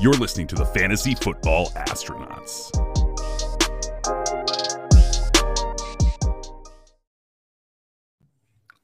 [0.00, 2.70] You're listening to the Fantasy Football Astronauts.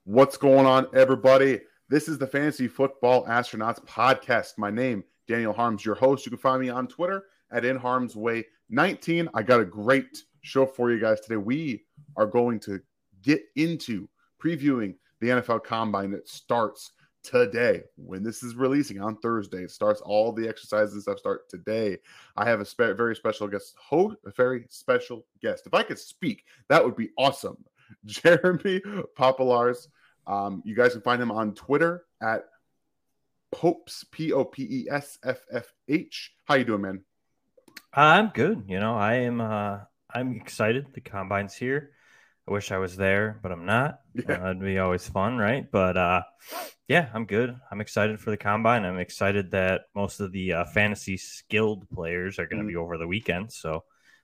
[0.02, 1.61] What's going on, everybody?
[1.88, 4.58] This is the Fantasy Football Astronauts podcast.
[4.58, 6.26] My name, Daniel Harms, your host.
[6.26, 9.28] You can find me on Twitter at InHarmsWay19.
[9.34, 11.36] I got a great show for you guys today.
[11.36, 11.84] We
[12.17, 12.81] are going to
[13.22, 14.08] get into
[14.42, 16.90] previewing the NFL Combine that starts
[17.24, 19.64] today when this is releasing on Thursday.
[19.64, 21.98] It starts all the exercises and stuff start today.
[22.36, 25.66] I have a spe- very special guest host, a very special guest.
[25.66, 27.56] If I could speak, that would be awesome.
[28.04, 28.80] Jeremy
[29.18, 29.88] Popolars.
[30.26, 32.44] Um, you guys can find him on Twitter at
[33.50, 36.34] Popes P O P E S F F H.
[36.44, 37.02] How you doing, man?
[37.92, 38.64] I'm good.
[38.69, 39.41] You know, I am.
[39.41, 39.80] uh
[40.16, 40.86] I'm excited.
[40.94, 41.91] The combine's here.
[42.47, 44.00] I wish I was there, but I'm not.
[44.14, 44.37] Yeah.
[44.37, 45.69] Uh, that'd be always fun, right?
[45.69, 46.23] But uh,
[46.87, 47.59] yeah, I'm good.
[47.73, 48.84] I'm excited for the combine.
[48.84, 52.69] I'm excited that most of the uh, fantasy skilled players are going to mm.
[52.69, 53.50] be over the weekend.
[53.50, 53.83] So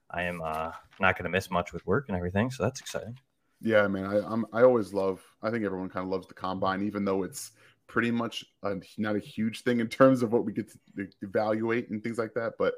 [0.09, 2.53] I am uh, not going to miss much with work and everything.
[2.53, 3.19] So that's exciting.
[3.61, 4.05] Yeah, man.
[4.05, 4.47] I, I'm.
[4.53, 5.21] I always love.
[5.43, 7.51] I think everyone kind of loves the combine, even though it's
[7.89, 11.91] pretty much a, not a huge thing in terms of what we get to evaluate
[11.91, 12.53] and things like that.
[12.59, 12.75] But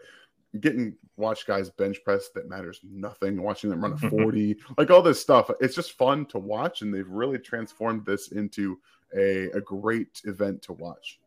[0.61, 5.03] getting watch guys bench press that matters nothing, watching them run a 40, like all
[5.03, 5.51] this stuff.
[5.61, 8.79] It's just fun to watch, and they've really transformed this into
[9.17, 11.21] a, a great event to watch.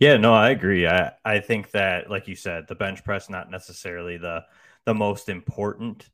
[0.00, 0.86] Yeah, no, I agree.
[0.86, 4.44] I, I think that, like you said, the bench press not necessarily the
[4.86, 6.08] the most important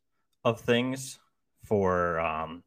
[0.44, 1.20] of things
[1.62, 2.64] for um,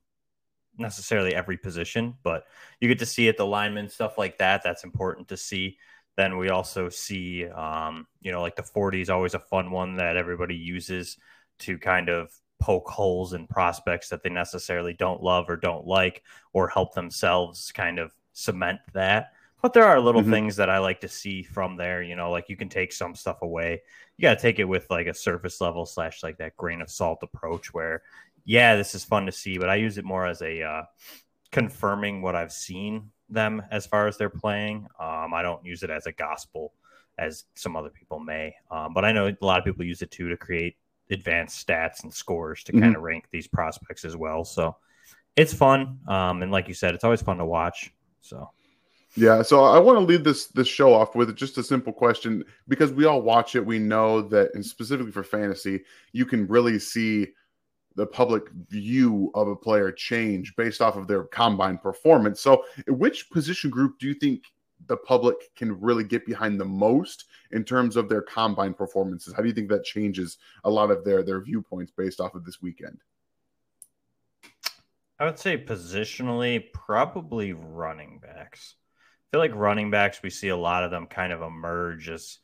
[0.78, 2.46] necessarily every position, but
[2.80, 4.64] you get to see it, the linemen stuff like that.
[4.64, 5.78] That's important to see.
[6.20, 9.96] Then we also see, um, you know, like the 40 is always a fun one
[9.96, 11.18] that everybody uses
[11.60, 16.24] to kind of poke holes in prospects that they necessarily don't love or don't like
[16.52, 19.32] or help themselves kind of cement that.
[19.62, 20.34] But there are little mm-hmm.
[20.34, 22.04] things that I like to see from there.
[22.04, 23.82] You know, like you can take some stuff away.
[24.18, 26.92] You got to take it with like a surface level slash like that grain of
[26.92, 28.02] salt approach where,
[28.44, 30.84] yeah, this is fun to see, but I use it more as a uh,
[31.50, 34.88] confirming what I've seen them as far as they're playing.
[35.00, 36.74] Um, I don't use it as a gospel
[37.18, 40.12] as some other people may, um, but I know a lot of people use it
[40.12, 40.78] too to create
[41.12, 42.82] advanced stats and scores to mm-hmm.
[42.82, 44.46] kind of rank these prospects as well.
[44.46, 44.76] So
[45.36, 47.92] it's fun, um, and like you said, it's always fun to watch.
[48.22, 48.50] So.
[49.16, 52.44] Yeah, so I want to lead this this show off with just a simple question
[52.68, 53.66] because we all watch it.
[53.66, 57.30] We know that, and specifically for fantasy, you can really see
[58.00, 62.40] the public view of a player change based off of their combine performance.
[62.40, 64.46] So, which position group do you think
[64.88, 69.34] the public can really get behind the most in terms of their combine performances?
[69.34, 72.46] How do you think that changes a lot of their their viewpoints based off of
[72.46, 73.00] this weekend?
[75.20, 78.76] I would say positionally, probably running backs.
[79.28, 82.40] I feel like running backs, we see a lot of them kind of emerge as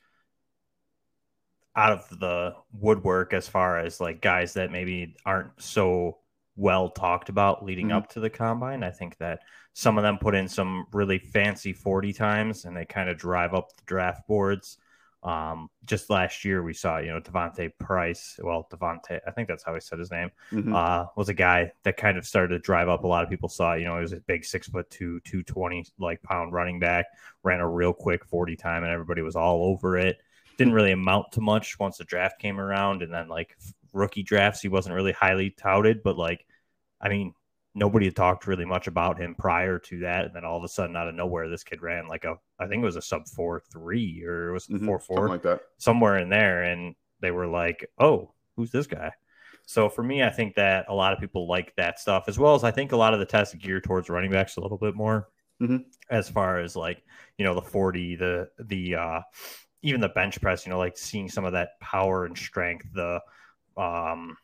[1.76, 6.18] out of the woodwork as far as like guys that maybe aren't so
[6.56, 7.98] well talked about leading mm-hmm.
[7.98, 8.84] up to the combine.
[8.84, 9.42] I think that
[9.74, 13.54] some of them put in some really fancy 40 times and they kind of drive
[13.54, 14.78] up the draft boards.
[15.22, 18.40] Um, just last year we saw, you know, Devonte Price.
[18.42, 20.30] Well, Devonte, I think that's how he said his name.
[20.52, 20.74] Mm-hmm.
[20.74, 23.04] Uh, was a guy that kind of started to drive up.
[23.04, 25.42] A lot of people saw, you know, he was a big six foot two, two
[25.42, 27.08] twenty like pound running back,
[27.44, 30.20] ran a real quick forty time, and everybody was all over it
[30.58, 33.58] didn't really amount to much once the draft came around, and then like
[33.94, 36.04] rookie drafts, he wasn't really highly touted.
[36.04, 36.46] But like,
[37.02, 37.34] I mean,
[37.74, 40.68] nobody had talked really much about him prior to that, and then all of a
[40.68, 43.28] sudden, out of nowhere, this kid ran like a, I think it was a sub
[43.28, 47.32] four three or it was mm-hmm, four four, like that, somewhere in there, and they
[47.32, 49.12] were like, oh, who's this guy?
[49.68, 52.56] So for me, I think that a lot of people like that stuff, as well
[52.56, 54.96] as I think a lot of the tests gear towards running backs a little bit
[54.96, 55.28] more,
[55.62, 55.78] mm-hmm.
[56.10, 57.04] as far as like
[57.38, 59.22] you know the forty, the the uh,
[59.86, 63.22] even the bench press, you know, like seeing some of that power and strength, the
[63.78, 64.36] um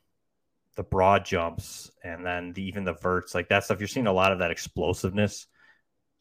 [0.77, 3.79] the broad jumps and then the, even the verts, like that stuff.
[3.79, 5.47] You're seeing a lot of that explosiveness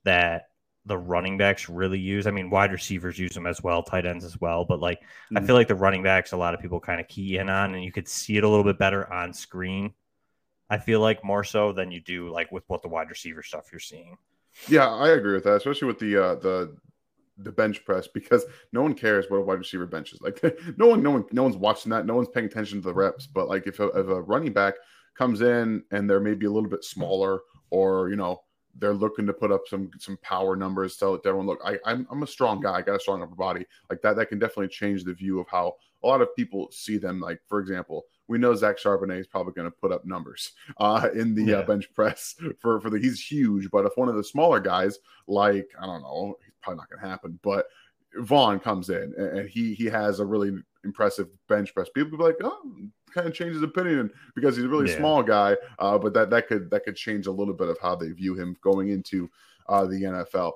[0.04, 0.48] that
[0.86, 2.26] the running backs really use.
[2.26, 4.64] I mean, wide receivers use them as well, tight ends as well.
[4.64, 5.38] But like, mm-hmm.
[5.38, 7.74] I feel like the running backs, a lot of people kind of key in on,
[7.74, 9.92] and you could see it a little bit better on screen.
[10.68, 13.68] I feel like more so than you do like with what the wide receiver stuff
[13.70, 14.16] you're seeing.
[14.68, 16.76] Yeah, I agree with that, especially with the uh, the
[17.42, 20.20] the bench press because no one cares what a wide receiver bench is.
[20.20, 20.42] Like
[20.76, 22.06] no one, no one, no one's watching that.
[22.06, 23.26] No one's paying attention to the reps.
[23.26, 24.74] But like if a, if a running back
[25.16, 27.40] comes in and they're maybe a little bit smaller,
[27.70, 28.42] or you know
[28.78, 32.06] they're looking to put up some some power numbers, tell that everyone, look, I, I'm
[32.10, 32.74] I'm a strong guy.
[32.74, 33.66] I got a strong upper body.
[33.88, 36.96] Like that, that can definitely change the view of how a lot of people see
[36.96, 37.20] them.
[37.20, 41.08] Like for example, we know Zach Charbonnet is probably going to put up numbers uh,
[41.14, 41.56] in the uh, yeah.
[41.56, 42.98] uh, bench press for for the.
[42.98, 46.90] He's huge, but if one of the smaller guys, like I don't know, probably not
[46.90, 47.38] going to happen.
[47.42, 47.66] But
[48.16, 50.52] Vaughn comes in and he he has a really
[50.84, 51.88] impressive bench press.
[51.94, 52.76] People be like, oh,
[53.12, 54.96] kind of change his opinion because he's a really yeah.
[54.96, 55.56] small guy.
[55.78, 58.34] Uh, but that that could that could change a little bit of how they view
[58.34, 59.30] him going into
[59.68, 60.52] uh, the NFL.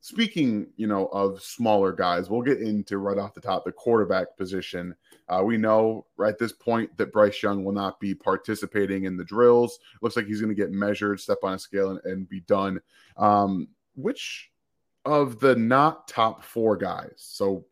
[0.00, 4.36] Speaking, you know, of smaller guys, we'll get into right off the top the quarterback
[4.36, 4.94] position.
[5.30, 9.16] Uh, we know right at this point that Bryce Young will not be participating in
[9.16, 9.78] the drills.
[10.02, 12.82] Looks like he's going to get measured, step on a scale, and, and be done.
[13.16, 14.50] Um, which
[15.04, 17.66] of the not top four guys, so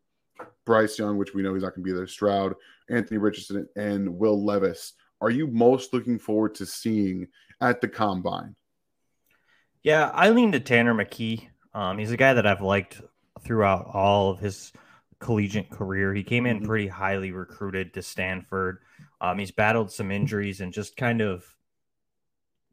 [0.64, 2.54] Bryce Young, which we know he's not going to be there, Stroud,
[2.90, 7.28] Anthony Richardson, and Will Levis, are you most looking forward to seeing
[7.60, 8.56] at the combine?
[9.82, 11.48] Yeah, I lean to Tanner McKee.
[11.74, 13.00] Um, he's a guy that I've liked
[13.42, 14.72] throughout all of his
[15.18, 16.12] collegiate career.
[16.12, 16.66] He came in mm-hmm.
[16.66, 18.78] pretty highly recruited to Stanford.
[19.20, 21.44] Um, he's battled some injuries and just kind of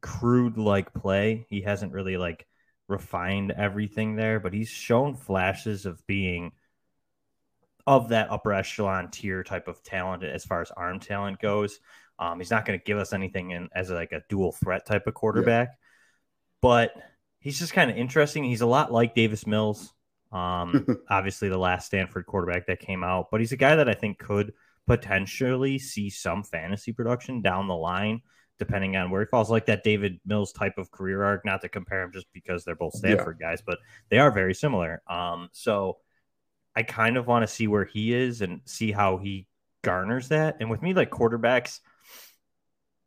[0.02, 1.46] crude like play.
[1.50, 2.46] He hasn't really like
[2.90, 6.52] refined everything there, but he's shown flashes of being
[7.88, 11.80] of that upper echelon tier type of talent as far as arm talent goes.
[12.20, 15.08] Um, he's not going to give us anything in as like a dual threat type
[15.08, 15.76] of quarterback, yeah.
[16.62, 16.92] but
[17.40, 18.44] he's just kind of interesting.
[18.44, 19.94] He's a lot like Davis Mills.
[20.32, 23.94] Um, obviously, the last Stanford quarterback that came out, but he's a guy that I
[23.94, 24.54] think could
[24.86, 28.22] potentially see some fantasy production down the line,
[28.60, 29.50] depending on where he falls.
[29.50, 32.76] Like that Davis Mills type of career arc, not to compare him just because they're
[32.76, 33.52] both Stanford yeah.
[33.52, 33.80] guys, but
[34.10, 35.02] they are very similar.
[35.08, 35.98] Um, so
[36.76, 39.48] I kind of want to see where he is and see how he
[39.82, 40.58] garners that.
[40.60, 41.80] And with me, like quarterbacks,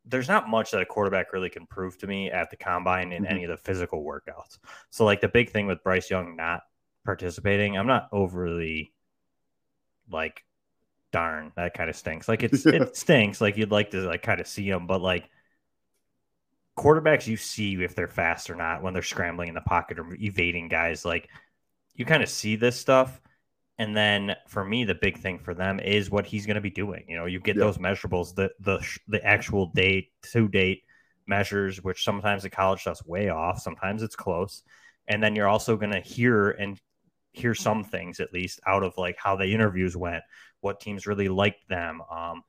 [0.05, 3.23] there's not much that a quarterback really can prove to me at the combine in
[3.23, 3.31] mm-hmm.
[3.31, 4.59] any of the physical workouts.
[4.89, 6.63] So like the big thing with Bryce Young not
[7.05, 8.93] participating, I'm not overly
[10.11, 10.43] like
[11.11, 12.27] darn that kind of stinks.
[12.27, 13.39] Like it's it stinks.
[13.39, 15.29] Like you'd like to like kind of see him, but like
[16.77, 20.13] quarterbacks you see if they're fast or not when they're scrambling in the pocket or
[20.15, 21.05] evading guys.
[21.05, 21.29] Like
[21.95, 23.21] you kind of see this stuff.
[23.79, 26.69] And then for me, the big thing for them is what he's going to be
[26.69, 27.05] doing.
[27.07, 30.83] You know, you get those measurables, the the the actual date to date
[31.25, 34.61] measures, which sometimes the college stuff's way off, sometimes it's close,
[35.07, 36.79] and then you're also going to hear and
[37.31, 40.23] hear some things at least out of like how the interviews went,
[40.61, 42.43] what teams really liked them, um,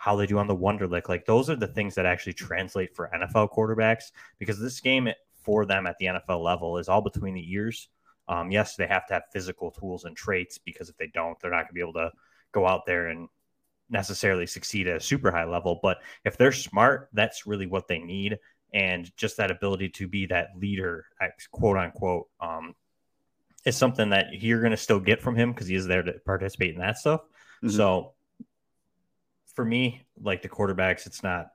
[0.00, 1.08] how they do on the Wonderlic.
[1.08, 5.08] Like those are the things that actually translate for NFL quarterbacks because this game
[5.44, 7.88] for them at the NFL level is all between the ears
[8.30, 11.50] um, yes, they have to have physical tools and traits because if they don't, they're
[11.50, 12.12] not going to be able to
[12.52, 13.28] go out there and
[13.90, 15.80] necessarily succeed at a super high level.
[15.82, 18.38] But if they're smart, that's really what they need.
[18.72, 21.06] And just that ability to be that leader,
[21.50, 22.76] quote unquote, um,
[23.64, 26.12] is something that you're going to still get from him because he is there to
[26.24, 27.22] participate in that stuff.
[27.64, 27.70] Mm-hmm.
[27.70, 28.12] So
[29.60, 31.48] for me, like the quarterbacks, it's not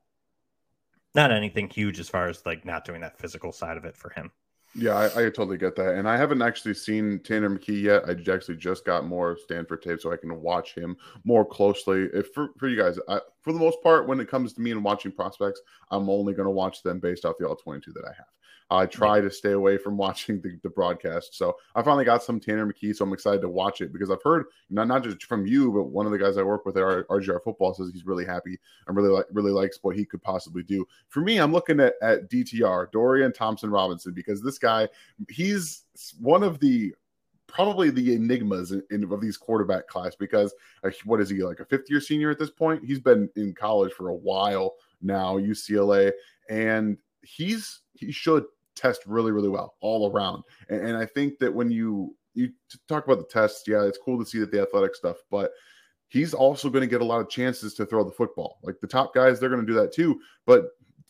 [1.15, 4.11] not anything huge as far as like not doing that physical side of it for
[4.11, 4.31] him.
[4.75, 5.95] Yeah, I, I, totally get that.
[5.95, 8.03] And I haven't actually seen Tanner McKee yet.
[8.07, 12.09] I actually just got more Stanford tape so I can watch him more closely.
[12.13, 14.69] If for, for you guys, I, for the most part, when it comes to me
[14.69, 18.05] and watching prospects, I'm only going to watch them based off the all 22 that
[18.05, 18.34] I have.
[18.71, 21.35] I try to stay away from watching the, the broadcast.
[21.35, 24.23] So I finally got some Tanner McKee, so I'm excited to watch it because I've
[24.23, 26.83] heard not not just from you, but one of the guys I work with at
[26.83, 28.57] RGR Football says he's really happy
[28.87, 30.85] and really like really likes what he could possibly do.
[31.09, 34.87] For me, I'm looking at at DTR Dorian Thompson Robinson because this guy
[35.29, 35.83] he's
[36.19, 36.93] one of the
[37.47, 40.53] probably the enigmas in, in, of these quarterback class because
[40.83, 42.83] uh, what is he like a fifth year senior at this point?
[42.83, 46.11] He's been in college for a while now, UCLA,
[46.49, 48.43] and he's he should
[48.75, 50.43] test really, really well all around.
[50.69, 52.49] And, and I think that when you you
[52.87, 55.51] talk about the tests, yeah, it's cool to see that the athletic stuff, but
[56.09, 58.59] he's also going to get a lot of chances to throw the football.
[58.61, 60.19] Like the top guys, they're going to do that too.
[60.45, 60.65] But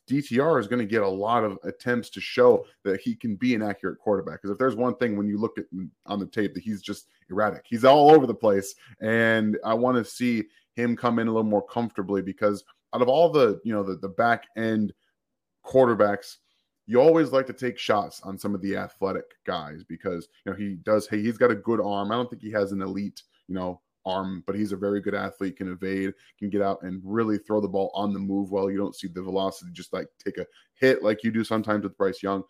[0.10, 3.56] DTR is going to get a lot of attempts to show that he can be
[3.56, 4.42] an accurate quarterback.
[4.42, 5.66] Because if there's one thing when you look at
[6.06, 9.98] on the tape that he's just erratic, he's all over the place, and I want
[9.98, 10.44] to see
[10.76, 13.96] him come in a little more comfortably because out of all the you know the
[13.96, 14.94] the back end
[15.66, 16.38] quarterbacks
[16.88, 20.58] you always like to take shots on some of the athletic guys because you know
[20.58, 22.12] he does hey he's got a good arm.
[22.12, 25.16] I don't think he has an elite you know arm but he's a very good
[25.16, 28.70] athlete can evade can get out and really throw the ball on the move well.
[28.70, 31.98] You don't see the velocity just like take a hit like you do sometimes with
[31.98, 32.44] bryce young.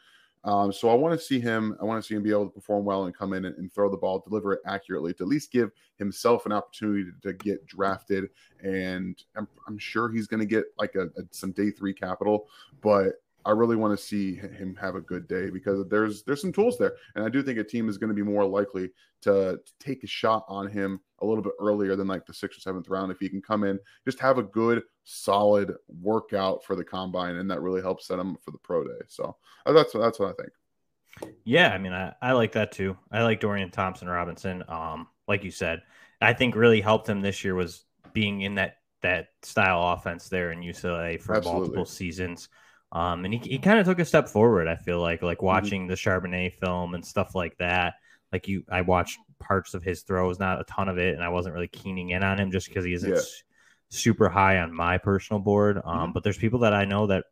[0.44, 2.51] Um, so i want to see him i want to see him be able to
[2.51, 5.27] perform well and come in and, and throw the ball deliver it accurately to at
[5.27, 8.25] least give himself an opportunity to, to get drafted.
[8.62, 12.48] And i'm, I'm sure he's going to get like a, a, some day three capital
[12.82, 13.13] but
[13.46, 16.78] I really want to see him have a good day because there's there's some tools
[16.78, 18.90] there, and I do think a team is going to be more likely
[19.22, 22.58] to, to, take a shot on him a little bit earlier than like the sixth
[22.58, 26.75] or seventh round if he can come in, just have a good solid workout for
[26.75, 29.02] the combine, and that really helps set him up for the pro day.
[29.08, 29.36] So
[29.66, 31.34] uh, that's that's what I think.
[31.44, 32.98] Yeah, I mean, I, I like that too.
[33.12, 34.64] I like Dorian Thompson Robinson.
[34.68, 35.82] Um, like you said,
[36.22, 37.84] I think really helped him this year was
[38.14, 41.62] being in that that style offense there in UCLA for Absolutely.
[41.62, 42.50] multiple seasons.
[42.96, 44.68] Um, and he, he kind of took a step forward.
[44.70, 47.96] I feel like like watching the Charbonnet film and stuff like that.
[48.32, 51.30] Like you, I watched parts of his throws, not a ton of it, and I
[51.30, 53.18] wasn't really keening in on him just because he isn't Yeah.
[53.18, 53.44] s-
[53.90, 55.78] super high on my personal board.
[55.86, 56.14] Um, Mhm.
[56.14, 57.25] but there's people that I know that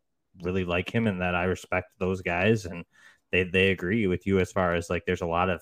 [0.43, 2.86] really like him and that I respect those guys, and
[3.32, 5.62] they they agree with you as far as like there's a lot of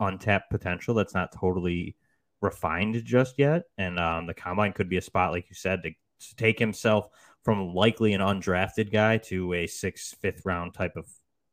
[0.00, 1.96] untapped potential that's not totally
[2.40, 3.64] refined just yet.
[3.78, 7.08] And um, the combine could be a spot, like you said, to, to take himself
[7.42, 11.06] from likely an undrafted guy to a sixth, fifth round type of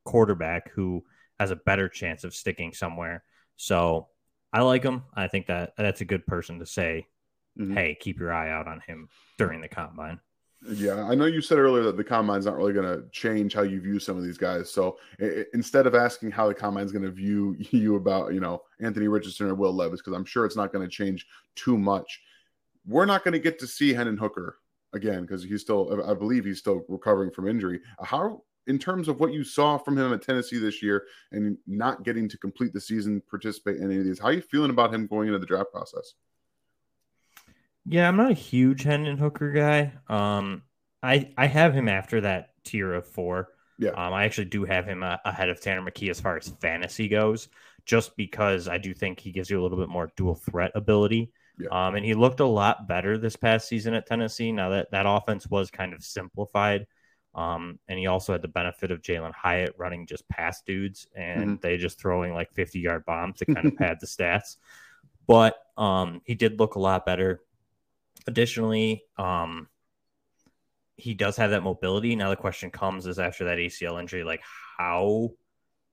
[0.04, 1.04] quarterback who
[1.40, 3.24] has a better chance of sticking somewhere.
[3.58, 4.08] So
[4.54, 5.04] I like him.
[5.14, 7.08] I think that that's a good person to say,
[7.58, 7.74] Mhm.
[7.74, 10.20] hey, keep your eye out on him during the combine.
[10.68, 13.62] Yeah, I know you said earlier that the combine's not really going to change how
[13.62, 14.72] you view some of these guys.
[14.72, 18.40] So i- i- instead of asking how the combine's going to view you about, you
[18.40, 21.78] know, Anthony Richardson or Will Levis, because I'm sure it's not going to change too
[21.78, 22.22] much,
[22.88, 24.58] we're not going to get to see Hendon Hooker
[24.94, 27.80] again because he's still, I believe he's still recovering from injury.
[28.02, 32.04] How, in terms of what you saw from him at Tennessee this year and not
[32.04, 34.94] getting to complete the season, participate in any of these, how are you feeling about
[34.94, 36.14] him going into the draft process?
[37.86, 39.94] Yeah, I'm not a huge Hendon Hooker guy.
[40.10, 40.64] Um,
[41.02, 43.50] I I have him after that tier of four.
[43.80, 43.92] Yeah.
[43.92, 47.08] Um, I actually do have him uh, ahead of Tanner McKee as far as fantasy
[47.08, 47.48] goes,
[47.86, 51.32] just because I do think he gives you a little bit more dual threat ability.
[51.58, 51.70] Yeah.
[51.72, 54.52] Um, and he looked a lot better this past season at Tennessee.
[54.52, 56.88] Now that that offense was kind of simplified.
[57.34, 61.62] Um, and he also had the benefit of Jalin Hyatt running just past dudes and
[61.62, 64.58] they just throwing like 50 yard bombs to kind of pad the stats.
[65.28, 67.42] But um, he did look a lot better.
[68.26, 69.68] Additionally, um,
[70.96, 72.16] he does have that mobility.
[72.16, 74.42] Now the question comes is after that ACL injury, like
[74.78, 75.32] how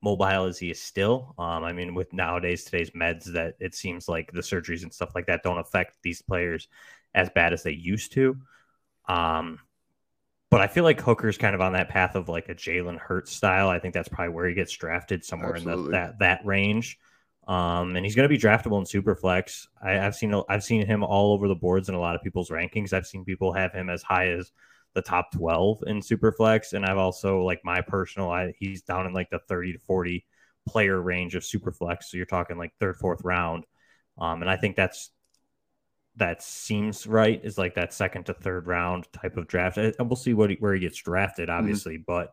[0.04, 1.34] mobile is he is still?
[1.38, 5.14] Um, I mean, with nowadays today's meds, that it seems like the surgeries and stuff
[5.14, 6.68] like that don't affect these players
[7.14, 8.36] as bad as they used to.
[9.08, 9.58] Um,
[10.50, 13.32] but I feel like Hooker's kind of on that path of like a Jalen Hurts
[13.32, 13.68] style.
[13.68, 16.98] I think that's probably where he gets drafted somewhere in the, that that range.
[17.48, 19.66] Um, and he's going to be draftable in Superflex.
[19.82, 22.50] I, I've seen I've seen him all over the boards in a lot of people's
[22.50, 22.92] rankings.
[22.92, 24.52] I've seen people have him as high as
[24.94, 28.30] the top 12 in Superflex, and I've also like my personal.
[28.30, 30.24] I, he's down in like the 30 to 40
[30.66, 32.04] player range of Superflex.
[32.04, 33.64] So you're talking like third, fourth round.
[34.18, 35.10] Um, and I think that's
[36.16, 39.78] that seems right is like that second to third round type of draft.
[39.78, 41.96] And we'll see what he, where he gets drafted, obviously.
[41.96, 42.32] But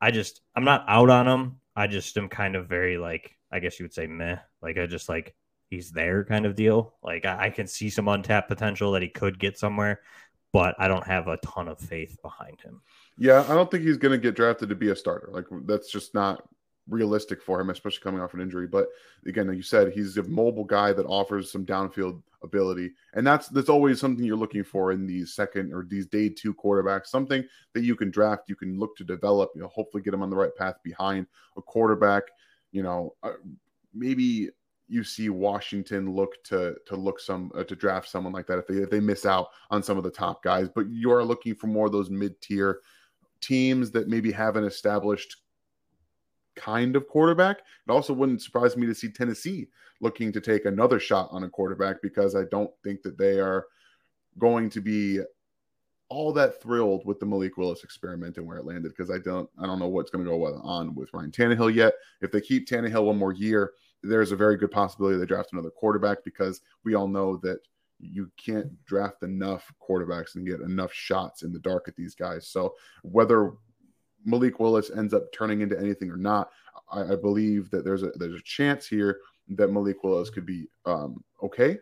[0.00, 1.60] I just I'm not out on him.
[1.74, 4.38] I just am kind of very like I guess you would say meh.
[4.62, 5.34] Like I just like
[5.68, 6.94] he's there kind of deal.
[7.02, 10.00] Like I, I can see some untapped potential that he could get somewhere,
[10.52, 12.80] but I don't have a ton of faith behind him.
[13.16, 15.30] Yeah, I don't think he's going to get drafted to be a starter.
[15.32, 16.48] Like that's just not
[16.88, 18.66] realistic for him, especially coming off an injury.
[18.66, 18.88] But
[19.26, 23.48] again, like you said, he's a mobile guy that offers some downfield ability, and that's
[23.48, 27.08] that's always something you're looking for in these second or these day two quarterbacks.
[27.08, 29.50] Something that you can draft, you can look to develop.
[29.54, 31.26] You know, hopefully get him on the right path behind
[31.56, 32.24] a quarterback.
[32.72, 33.32] You know, uh,
[33.94, 34.50] maybe
[34.88, 38.66] you see Washington look to to look some uh, to draft someone like that if
[38.66, 41.54] they if they miss out on some of the top guys, but you are looking
[41.54, 42.80] for more of those mid tier
[43.40, 45.36] teams that maybe have an established
[46.56, 47.58] kind of quarterback.
[47.58, 49.68] It also wouldn't surprise me to see Tennessee
[50.00, 53.66] looking to take another shot on a quarterback because I don't think that they are
[54.38, 55.20] going to be
[56.08, 59.48] all that thrilled with the Malik Willis experiment and where it landed because I don't
[59.60, 61.94] I don't know what's going to go on with Ryan Tannehill yet.
[62.22, 65.70] If they keep Tannehill one more year, there's a very good possibility they draft another
[65.70, 67.58] quarterback because we all know that
[68.00, 72.46] you can't draft enough quarterbacks and get enough shots in the dark at these guys.
[72.48, 73.52] So whether
[74.24, 76.50] Malik Willis ends up turning into anything or not,
[76.90, 79.18] I, I believe that there's a there's a chance here
[79.50, 81.78] that Malik Willis could be um, okay.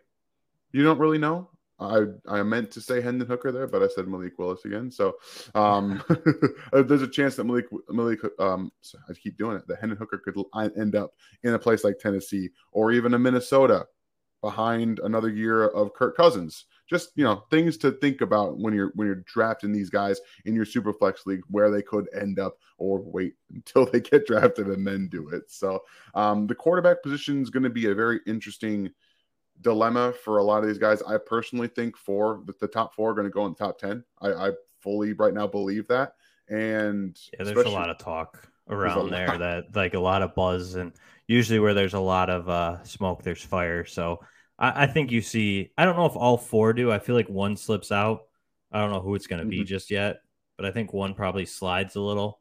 [0.71, 1.49] You don't really know.
[1.79, 4.91] I I meant to say Hendon Hooker there, but I said Malik Willis again.
[4.91, 5.15] So
[5.55, 6.03] um,
[6.71, 8.71] there's a chance that Malik Malik um,
[9.09, 9.67] I keep doing it.
[9.67, 10.35] That Hendon Hooker could
[10.77, 13.85] end up in a place like Tennessee or even a Minnesota
[14.41, 16.65] behind another year of Kirk Cousins.
[16.89, 20.55] Just you know, things to think about when you're when you're drafting these guys in
[20.55, 24.67] your super flex league, where they could end up, or wait until they get drafted
[24.67, 25.43] and then do it.
[25.51, 25.83] So
[26.15, 28.89] um, the quarterback position is going to be a very interesting
[29.61, 31.01] dilemma for a lot of these guys.
[31.01, 33.77] I personally think four the, the top four are going to go in the top
[33.77, 34.03] ten.
[34.21, 36.13] I, I fully right now believe that.
[36.49, 39.39] And yeah, there's a lot of talk around there lot.
[39.39, 40.93] that like a lot of buzz and
[41.27, 43.85] usually where there's a lot of uh, smoke, there's fire.
[43.85, 44.19] So
[44.57, 45.71] I, I, think you see.
[45.77, 46.91] I don't know if all four do.
[46.91, 48.23] I feel like one slips out.
[48.71, 49.61] I don't know who it's going to mm-hmm.
[49.61, 50.21] be just yet,
[50.57, 52.39] but I think one probably slides a little.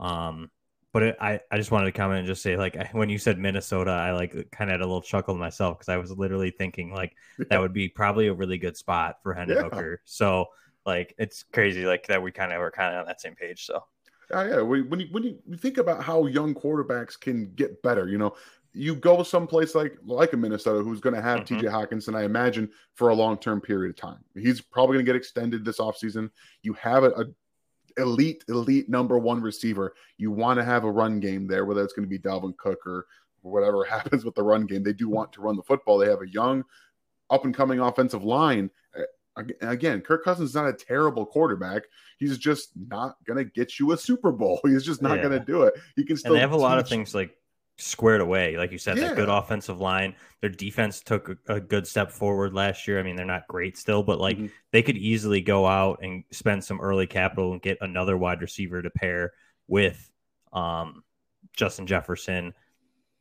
[0.00, 0.50] Um,
[0.94, 3.36] but it, I, I just wanted to comment and just say like when you said
[3.36, 6.52] Minnesota, I like kind of had a little chuckle to myself because I was literally
[6.52, 7.16] thinking like
[7.50, 9.62] that would be probably a really good spot for Hendon yeah.
[9.64, 10.00] Hooker.
[10.04, 10.46] So
[10.86, 13.66] like it's crazy like that we kind of were kind of on that same page.
[13.66, 13.82] So
[14.30, 14.60] yeah, yeah.
[14.60, 18.36] When you when you think about how young quarterbacks can get better, you know,
[18.72, 21.56] you go someplace like like a Minnesota who's going to have mm-hmm.
[21.56, 24.18] TJ Hockenson, I imagine, for a long term period of time.
[24.36, 26.30] He's probably going to get extended this offseason.
[26.62, 27.24] You have a, a,
[27.96, 29.94] elite, elite number one receiver.
[30.18, 32.86] You want to have a run game there, whether it's going to be Dalvin Cook
[32.86, 33.06] or
[33.42, 34.82] whatever happens with the run game.
[34.82, 35.98] They do want to run the football.
[35.98, 36.64] They have a young,
[37.30, 38.70] up and coming offensive line.
[39.62, 41.82] Again, Kirk Cousins is not a terrible quarterback.
[42.18, 44.60] He's just not going to get you a Super Bowl.
[44.64, 45.22] He's just not yeah.
[45.22, 45.74] going to do it.
[45.96, 46.32] He can still.
[46.32, 47.36] And they have a lot of things like
[47.76, 48.56] squared away.
[48.56, 49.08] Like you said, yeah.
[49.08, 50.14] that good offensive line.
[50.40, 53.00] Their defense took a, a, good step forward last year.
[53.00, 54.46] I mean, they're not great still, but like mm-hmm.
[54.72, 58.80] they could easily go out and spend some early capital and get another wide receiver
[58.80, 59.32] to pair
[59.66, 60.10] with
[60.52, 61.02] um,
[61.56, 62.52] Justin Jefferson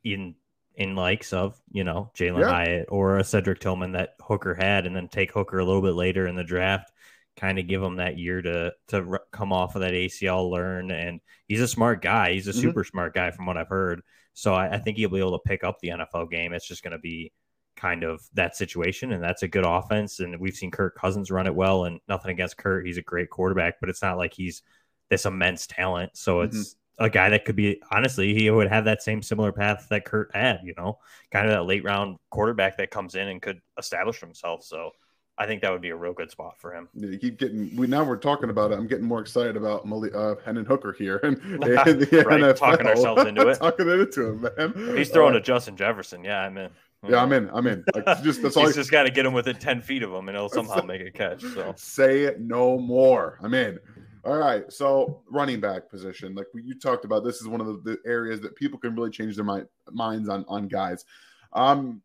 [0.03, 0.35] in
[0.75, 2.49] in likes of you know Jalin yeah.
[2.49, 5.95] Hyatt or a Cedric Tillman that Hooker had, and then take Hooker a little bit
[5.95, 6.91] later in the draft.
[7.35, 11.19] Kind of give him that year to to come off of that ACL, learn, and
[11.47, 12.33] he's a smart guy.
[12.33, 12.61] He's a mm-hmm.
[12.61, 14.03] super smart guy from what I've heard.
[14.33, 16.53] So I, I think he'll be able to pick up the NFL game.
[16.53, 17.31] It's just going to be
[17.75, 20.19] kind of that situation, and that's a good offense.
[20.19, 22.85] And we've seen Kirk Cousins run it well, and nothing against Kirk.
[22.85, 24.63] He's a great quarterback, but it's not like he's
[25.09, 26.17] this immense talent.
[26.17, 27.05] So it's mm-hmm.
[27.05, 30.31] a guy that could be honestly, he would have that same similar path that Kirk
[30.33, 30.99] had, you know,
[31.31, 34.63] kind of that late round quarterback that comes in and could establish himself.
[34.63, 34.91] So
[35.37, 36.87] I think that would be a real good spot for him.
[36.93, 37.75] Yeah, you keep getting.
[37.75, 38.75] We now we're talking about it.
[38.75, 42.57] I'm getting more excited about Mali, uh, Hendon Hooker here and, and the right, NFL.
[42.57, 43.57] talking ourselves into it.
[43.57, 44.97] talking into it, man.
[44.97, 46.23] He's throwing uh, to Justin Jefferson.
[46.23, 46.69] Yeah, I'm in.
[47.09, 47.49] Yeah, I'm in.
[47.51, 47.83] I'm in.
[47.95, 48.67] Like, just that's all.
[48.67, 51.01] He's just got to get him within ten feet of him, and he'll somehow make
[51.01, 51.41] a catch.
[51.41, 53.39] So say it no more.
[53.41, 53.79] I'm in.
[54.23, 54.71] All right.
[54.71, 58.39] So running back position, like you talked about, this is one of the, the areas
[58.41, 61.05] that people can really change their mind, minds on on guys.
[61.53, 62.03] Um,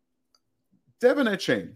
[1.00, 1.74] De'Von Achane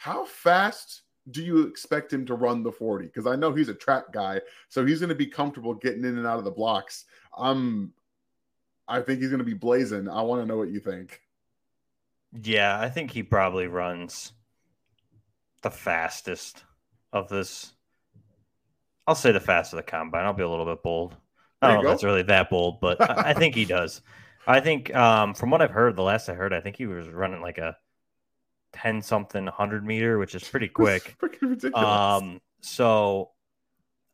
[0.00, 3.04] how fast do you expect him to run the 40?
[3.04, 6.16] Because I know he's a track guy, so he's going to be comfortable getting in
[6.16, 7.04] and out of the blocks.
[7.36, 7.92] I'm,
[8.88, 10.08] I think he's going to be blazing.
[10.08, 11.20] I want to know what you think.
[12.32, 14.32] Yeah, I think he probably runs
[15.60, 16.64] the fastest
[17.12, 17.74] of this.
[19.06, 20.24] I'll say the fastest of the combine.
[20.24, 21.14] I'll be a little bit bold.
[21.60, 21.88] I don't know go.
[21.88, 24.00] if that's really that bold, but I, I think he does.
[24.46, 27.06] I think um, from what I've heard, the last I heard, I think he was
[27.10, 27.76] running like a
[28.72, 31.16] 10 something 100 meter, which is pretty quick.
[31.74, 33.30] um, so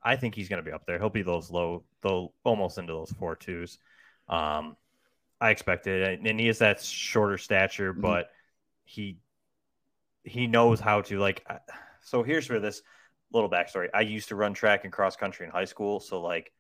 [0.03, 0.99] I think he's going to be up there.
[0.99, 3.79] He'll be those low, though, almost into those four twos.
[4.29, 4.77] Um,
[5.40, 8.03] I expect it, and he has that shorter stature, mm-hmm.
[8.03, 8.31] but
[8.85, 9.19] he
[10.23, 11.45] he knows how to like.
[12.03, 12.83] So here's for this
[13.33, 13.88] little backstory.
[13.92, 16.53] I used to run track and cross country in high school, so like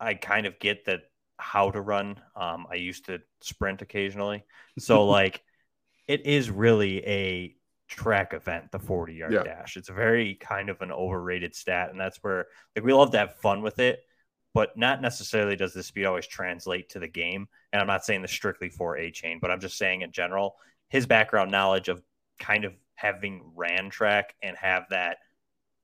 [0.00, 1.02] I kind of get that
[1.38, 2.20] how to run.
[2.34, 4.44] Um, I used to sprint occasionally,
[4.78, 5.43] so like
[6.06, 7.54] it is really a
[7.88, 9.42] track event, the 40 yard yeah.
[9.42, 9.76] dash.
[9.76, 11.90] It's a very kind of an overrated stat.
[11.90, 14.00] And that's where like we love to have fun with it,
[14.52, 17.48] but not necessarily does the speed always translate to the game.
[17.72, 20.56] And I'm not saying this strictly for Achane, but I'm just saying in general,
[20.88, 22.02] his background knowledge of
[22.38, 25.18] kind of having ran track and have that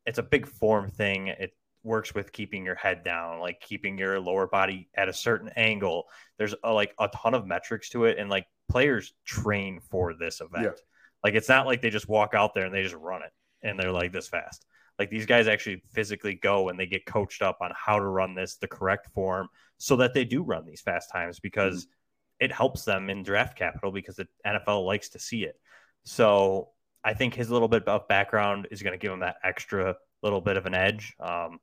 [0.06, 1.28] it's a big form thing.
[1.28, 5.50] It works with keeping your head down, like keeping your lower body at a certain
[5.56, 6.06] angle.
[6.38, 8.18] There's a, like a ton of metrics to it.
[8.18, 10.64] And like players train for this event.
[10.64, 10.82] Yeah.
[11.22, 13.78] Like it's not like they just walk out there and they just run it and
[13.78, 14.64] they're like this fast.
[14.98, 18.34] Like these guys actually physically go and they get coached up on how to run
[18.34, 22.44] this the correct form so that they do run these fast times because mm-hmm.
[22.44, 25.58] it helps them in draft capital because the NFL likes to see it.
[26.04, 26.68] So
[27.02, 30.40] I think his little bit of background is going to give him that extra little
[30.40, 31.14] bit of an edge.
[31.18, 31.60] Um,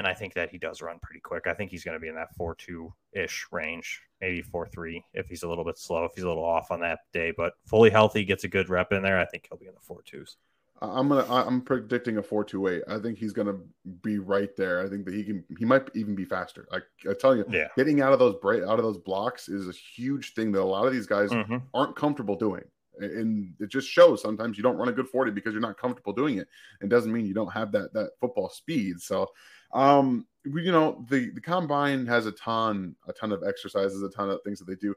[0.00, 1.46] and I think that he does run pretty quick.
[1.46, 5.04] I think he's going to be in that four two ish range, maybe four three
[5.12, 7.34] if he's a little bit slow, if he's a little off on that day.
[7.36, 9.20] But fully healthy, gets a good rep in there.
[9.20, 10.38] I think he'll be in the four twos.
[10.80, 11.26] I'm gonna.
[11.28, 12.82] I'm predicting a four two eight.
[12.88, 13.58] I think he's gonna
[14.00, 14.82] be right there.
[14.82, 15.44] I think that he can.
[15.58, 16.66] He might even be faster.
[16.72, 17.68] Like I tell you, yeah.
[17.76, 20.64] getting out of those break out of those blocks is a huge thing that a
[20.64, 21.58] lot of these guys mm-hmm.
[21.74, 22.64] aren't comfortable doing
[22.98, 26.12] and it just shows sometimes you don't run a good 40 because you're not comfortable
[26.12, 26.48] doing it
[26.80, 29.26] it doesn't mean you don't have that that football speed so
[29.72, 34.30] um, you know, the the combine has a ton, a ton of exercises, a ton
[34.30, 34.94] of things that they do.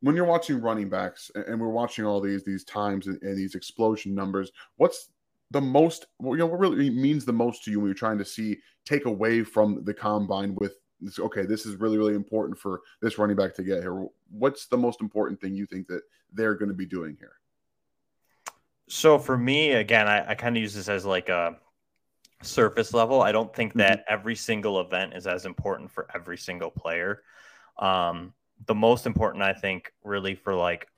[0.00, 3.54] When you're watching running backs, and we're watching all these these times and, and these
[3.54, 5.10] explosion numbers, what's
[5.50, 6.06] the most?
[6.22, 9.04] You know, what really means the most to you when you're trying to see take
[9.06, 13.36] away from the combine with this, okay, this is really, really important for this running
[13.36, 14.06] back to get here.
[14.30, 17.32] What's the most important thing you think that they're going to be doing here?
[18.88, 21.56] So for me, again, I, I kind of use this as like a
[22.42, 23.22] surface level.
[23.22, 24.14] I don't think that mm-hmm.
[24.14, 27.22] every single event is as important for every single player.
[27.78, 28.34] Um,
[28.66, 30.88] the most important, I think, really for like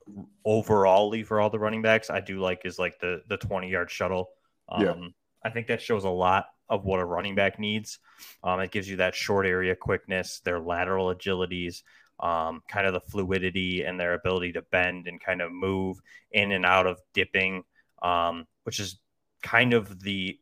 [0.45, 3.91] overallly for all the running backs, I do like is like the the 20 yard
[3.91, 4.29] shuttle.
[4.69, 5.07] Um, Yeah.
[5.43, 7.99] I think that shows a lot of what a running back needs.
[8.43, 11.81] Um, it gives you that short area quickness, their lateral agilities,
[12.19, 15.99] um, kind of the fluidity and their ability to bend and kind of move
[16.31, 17.63] in and out of dipping,
[18.01, 18.99] um, which is
[19.41, 20.39] kind of the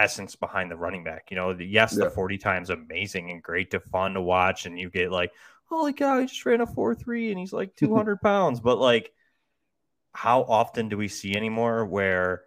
[0.00, 1.30] essence behind the running back.
[1.30, 2.04] You know, the, yes, Yeah.
[2.04, 5.32] the 40 times amazing and great to fun to watch, and you get like,
[5.70, 8.60] oh holy cow, he just ran a 4 3 and he's like 200 pounds.
[8.60, 9.12] But like,
[10.14, 12.42] how often do we see anymore where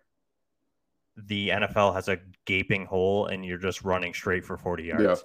[1.16, 5.04] the NFL has a gaping hole and you're just running straight for 40 yards?
[5.04, 5.16] Yeah.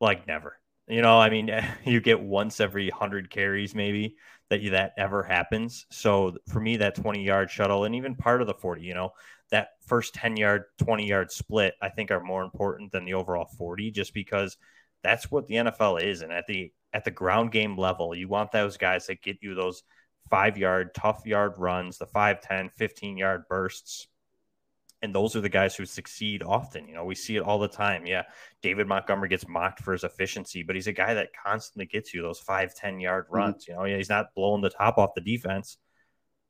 [0.00, 0.58] Like, never.
[0.88, 1.50] You know, I mean,
[1.84, 4.16] you get once every 100 carries, maybe
[4.50, 5.86] that you, that ever happens.
[5.90, 9.12] So for me, that 20 yard shuttle and even part of the 40, you know,
[9.52, 13.44] that first 10 yard, 20 yard split, I think are more important than the overall
[13.44, 14.56] 40, just because
[15.04, 16.22] that's what the NFL is.
[16.22, 19.54] And at the at the ground game level, you want those guys that get you
[19.54, 19.82] those
[20.30, 24.08] five yard, tough yard runs, the 5, 10, 15 yard bursts.
[25.02, 26.86] And those are the guys who succeed often.
[26.86, 28.06] You know, we see it all the time.
[28.06, 28.22] Yeah.
[28.62, 32.22] David Montgomery gets mocked for his efficiency, but he's a guy that constantly gets you
[32.22, 33.36] those five, 10 yard mm-hmm.
[33.36, 33.66] runs.
[33.66, 35.76] You know, yeah, he's not blowing the top off the defense,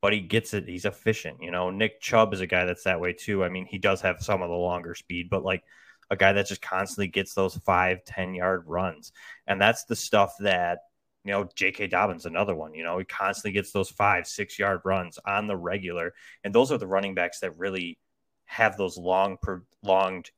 [0.03, 0.67] but he gets it.
[0.67, 1.37] He's efficient.
[1.41, 3.41] You know, Nick Chubb is a guy that's that way too.
[3.41, 5.63] I mean, he does have some of the longer speed, but like
[6.09, 9.13] a guy that just constantly gets those five, 10 yard runs.
[9.47, 10.79] And that's the stuff that,
[11.23, 11.87] you know, J.K.
[11.87, 15.55] Dobbins, another one, you know, he constantly gets those five, six yard runs on the
[15.55, 16.13] regular.
[16.43, 17.97] And those are the running backs that really
[18.43, 20.31] have those long, prolonged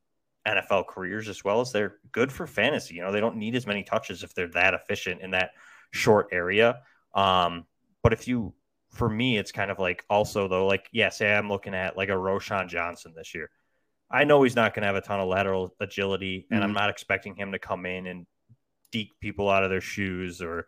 [0.46, 2.94] NFL careers as well as they're good for fantasy.
[2.94, 5.50] You know, they don't need as many touches if they're that efficient in that
[5.90, 6.82] short area.
[7.16, 7.66] Um,
[8.04, 8.54] but if you,
[8.96, 12.08] for me, it's kind of like also though, like, yeah, say I'm looking at like
[12.08, 13.50] a Roschon Johnson this year.
[14.10, 16.78] I know he's not going to have a ton of lateral agility, and I'm mm-hmm.
[16.78, 18.26] not expecting him to come in and
[18.92, 20.66] deke people out of their shoes or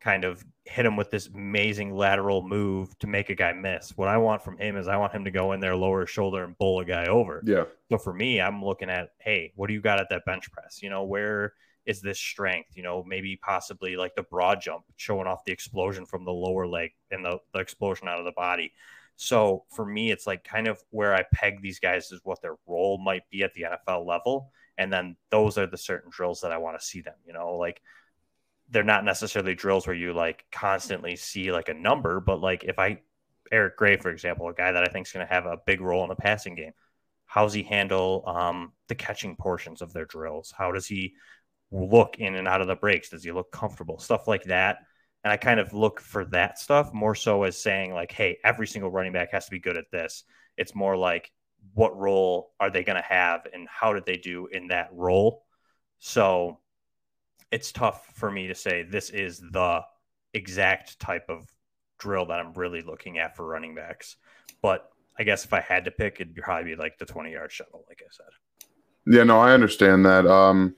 [0.00, 3.96] kind of hit him with this amazing lateral move to make a guy miss.
[3.96, 6.10] What I want from him is I want him to go in there, lower his
[6.10, 7.42] shoulder, and bowl a guy over.
[7.44, 7.64] Yeah.
[7.90, 10.80] So for me, I'm looking at, hey, what do you got at that bench press?
[10.82, 11.54] You know, where
[11.86, 12.70] is this strength?
[12.76, 16.66] You know, maybe possibly like the broad jump, showing off the explosion from the lower
[16.66, 18.72] leg and the, the explosion out of the body.
[19.16, 22.56] So for me, it's like kind of where I peg these guys is what their
[22.66, 24.50] role might be at the NFL level.
[24.76, 27.54] And then those are the certain drills that I want to see them, you know,
[27.54, 27.80] like
[28.70, 32.78] they're not necessarily drills where you like constantly see like a number, but like if
[32.78, 33.00] I,
[33.52, 35.80] Eric Gray, for example, a guy that I think is going to have a big
[35.80, 36.72] role in the passing game,
[37.26, 40.52] how's he handle um, the catching portions of their drills?
[40.56, 41.14] How does he
[41.70, 43.10] look in and out of the breaks?
[43.10, 43.98] Does he look comfortable?
[43.98, 44.78] Stuff like that.
[45.22, 48.66] And I kind of look for that stuff more so as saying, like, hey, every
[48.66, 50.24] single running back has to be good at this.
[50.56, 51.30] It's more like,
[51.72, 55.44] what role are they going to have and how did they do in that role?
[55.98, 56.60] So
[57.50, 59.80] it's tough for me to say this is the
[60.34, 61.48] exact type of
[61.98, 64.16] drill that I'm really looking at for running backs.
[64.60, 67.52] But I guess if I had to pick, it'd probably be like the 20 yard
[67.52, 68.26] shuttle, like I said.
[69.06, 70.26] Yeah, no, I understand that.
[70.26, 70.74] Um,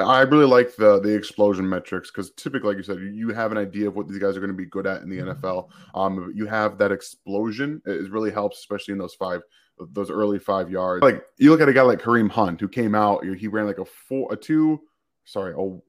[0.00, 3.58] I really like the the explosion metrics because typically, like you said, you have an
[3.58, 5.68] idea of what these guys are going to be good at in the NFL.
[5.94, 9.40] Um, you have that explosion; it really helps, especially in those five,
[9.78, 11.02] those early five yards.
[11.02, 13.78] Like you look at a guy like Kareem Hunt, who came out, he ran like
[13.78, 14.80] a four, a two,
[15.24, 15.82] sorry, oh,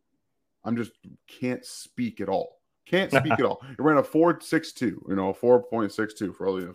[0.63, 0.91] I'm just
[1.27, 2.59] can't speak at all.
[2.85, 3.61] Can't speak at all.
[3.67, 6.67] He ran a four six two, you know, four point six two for only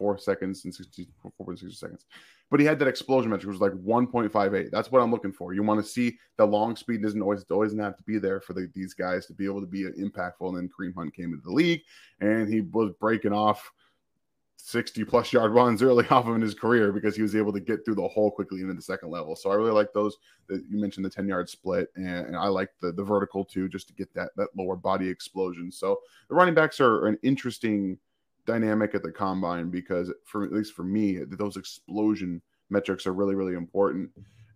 [0.00, 2.06] four seconds and 60, 4.60 seconds.
[2.50, 4.70] But he had that explosion metric, which was like 1.58.
[4.70, 5.54] That's what I'm looking for.
[5.54, 8.54] You want to see the long speed doesn't always always have to be there for
[8.54, 10.48] the, these guys to be able to be impactful.
[10.48, 11.82] And then Kareem Hunt came into the league
[12.20, 13.70] and he was breaking off
[14.56, 17.60] 60 plus yard runs early off of in his career because he was able to
[17.60, 19.36] get through the hole quickly into the second level.
[19.36, 20.16] So I really like those
[20.48, 23.68] that you mentioned the 10 yard split and, and I like the the vertical too,
[23.68, 25.70] just to get that that lower body explosion.
[25.70, 27.98] So the running backs are an interesting
[28.50, 33.34] dynamic at the combine because for at least for me, those explosion metrics are really,
[33.34, 34.10] really important.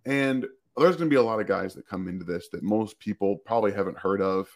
[0.06, 2.98] And there's going to be a lot of guys that come into this that most
[2.98, 4.48] people probably haven't heard of.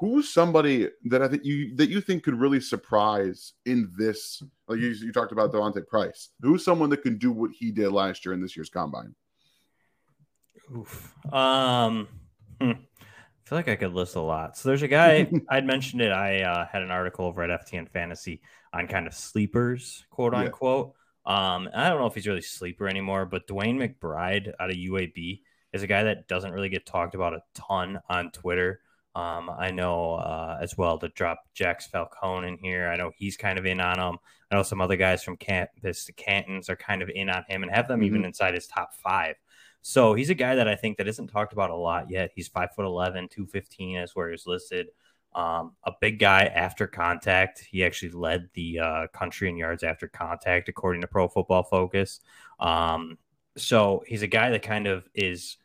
[0.00, 4.42] Who's somebody that I think you that you think could really surprise in this?
[4.66, 6.30] Like you, you talked about Devontae Price.
[6.40, 9.14] Who's someone that can do what he did last year in this year's combine?
[10.76, 11.14] Oof.
[11.32, 12.08] Um,
[12.60, 12.72] hmm.
[13.44, 14.56] I feel like I could list a lot.
[14.56, 16.12] So there's a guy I'd mentioned it.
[16.12, 18.40] I uh, had an article over at FTN Fantasy
[18.72, 20.40] on kind of sleepers, quote Yeah.
[20.40, 20.94] unquote.
[21.26, 25.40] Um, I don't know if he's really sleeper anymore, but DeWayne McBride out of UAB
[25.72, 28.80] is a guy that doesn't really get talked about a ton on Twitter.
[29.16, 32.88] Um, I know uh, as well to drop Jax Falcone in here.
[32.88, 34.18] I know he's kind of in on him.
[34.50, 37.62] I know some other guys from campus, the Cantons, are kind of in on him
[37.62, 39.36] and have them even inside his top five.
[39.86, 42.30] So he's a guy that I think that isn't talked about a lot yet.
[42.34, 44.86] He's five foot 11, 215 is where he's listed.
[45.34, 47.58] Um, a big guy after contact.
[47.58, 52.20] He actually led the uh, country in yards after contact, according to Pro Football Focus.
[52.58, 53.18] Um,
[53.58, 55.58] so he's a guy that kind of is,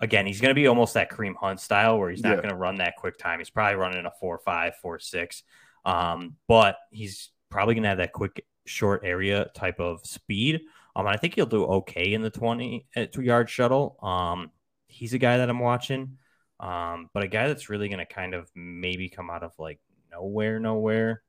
[0.00, 2.36] again, he's going to be almost that Kareem Hunt style where he's not Yeah.
[2.42, 3.38] going to run that quick time.
[3.38, 5.42] He's probably running a 4 5, 4 6.
[5.86, 10.60] Um, but he's probably going to have that quick, short area type of speed.
[10.96, 13.98] Um, I think he'll do okay in the 20 uh, two yard shuttle.
[14.02, 14.50] Um,
[14.88, 16.16] he's a guy that I'm watching.
[16.58, 19.78] Um, but a guy that's really going to kind of maybe come out of like
[20.10, 21.22] nowhere, nowhere.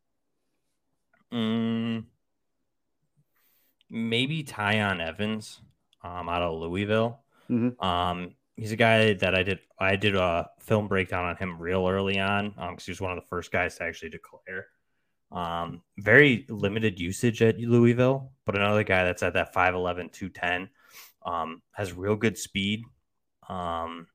[1.33, 2.05] Mm,
[3.89, 5.59] maybe Tiyon Evans
[6.01, 7.19] um, out of Louisville.
[7.49, 7.83] Mhm.
[7.83, 11.87] Um, he's a guy that I did I did a film breakdown on him real
[11.87, 14.67] early on because he was one of the first guys to actually declare.
[15.31, 20.69] Um, very limited usage at Louisville, but another guy that's at that 5'11, 210,
[21.25, 22.83] um, has real good speed.
[23.49, 24.07] Um,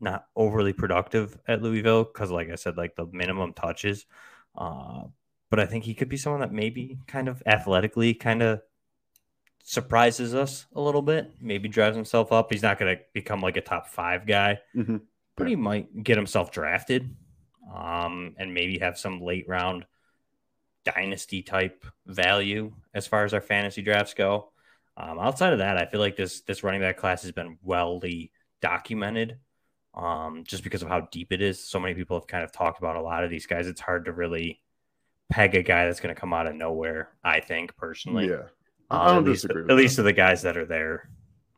[0.00, 4.06] not overly productive at Louisville because, like I said, like the minimum touches.
[4.56, 5.04] Uh,
[5.50, 8.60] but I think he could be someone that maybe kind of athletically kind of
[9.62, 11.32] surprises us a little bit.
[11.40, 12.52] Maybe drives himself up.
[12.52, 15.02] He's not going to become like a top five guy, Mhm.
[15.36, 17.14] but he might get himself drafted
[17.74, 19.84] um, and maybe have some late round
[20.94, 24.50] dynasty type value as far as our fantasy drafts go.
[24.96, 28.32] Um, outside of that, I feel like this this running back class has been wellly
[28.60, 29.38] documented
[29.94, 31.62] um, just because of how deep it is.
[31.62, 33.66] So many people have kind of talked about a lot of these guys.
[33.68, 34.60] It's hard to really
[35.30, 37.10] peg a guy that's going to come out of nowhere.
[37.22, 38.46] I think personally, yeah,
[38.90, 39.62] Um, I don't at least, disagree.
[39.62, 40.02] At with least that.
[40.02, 41.08] to the guys that are there.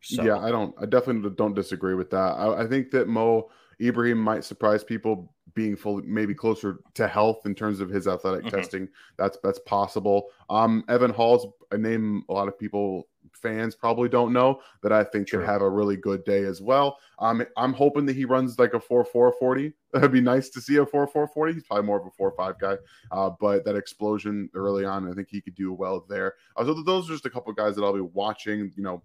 [0.02, 0.74] So, Yeah, I don't.
[0.80, 2.32] I definitely don't disagree with that.
[2.36, 7.46] I, I think that Mo Ibrahim might surprise people being fully maybe closer to health
[7.46, 8.50] in terms of his athletic Mhm.
[8.50, 8.88] testing.
[9.16, 10.30] That's that's possible.
[10.48, 15.04] Um, Evan Hull's a name a lot of people fans probably don't know that I
[15.04, 15.38] think True.
[15.40, 16.98] could have a really good day as well.
[17.20, 19.72] Um, I'm hoping that he runs like a four four forty.
[19.92, 21.54] That'd be nice to see a four four forty.
[21.54, 22.76] He's probably more of a four five guy.
[23.12, 26.34] Uh, but that explosion early on, I think he could do well there.
[26.56, 28.72] Uh, so those are just a couple guys that I'll be watching.
[28.76, 29.02] You know,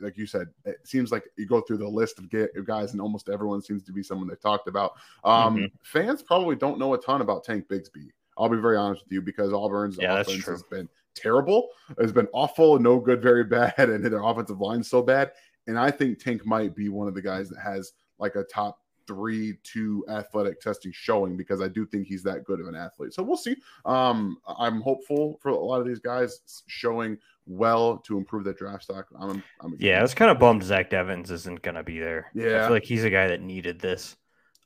[0.00, 2.28] like you said, it seems like you go through the list of
[2.66, 4.92] guys, and almost everyone seems to be someone they talked about.
[5.24, 5.72] Um, Mhm.
[5.82, 8.10] Fans probably don't know a ton about Tank Bigsby.
[8.36, 11.68] I'll be very honest with you because Auburn's Yeah, offense has been terrible.
[11.98, 13.44] It's been awful, no good, very
[13.78, 15.32] bad, and their offensive line's so bad.
[15.66, 18.80] And I think Tank might be one of the guys that has like a top
[19.06, 23.12] three two athletic testing showing because I do think he's that good of an athlete.
[23.12, 23.54] So we'll see.
[23.84, 28.84] Um, I'm hopeful for a lot of these guys showing well to improve their draft
[28.84, 29.06] stock.
[29.18, 32.30] I'm, I'm yeah, I was kind of bummed Zach Evans isn't going to be there.
[32.34, 34.16] Yeah, I feel like he's a guy that needed this.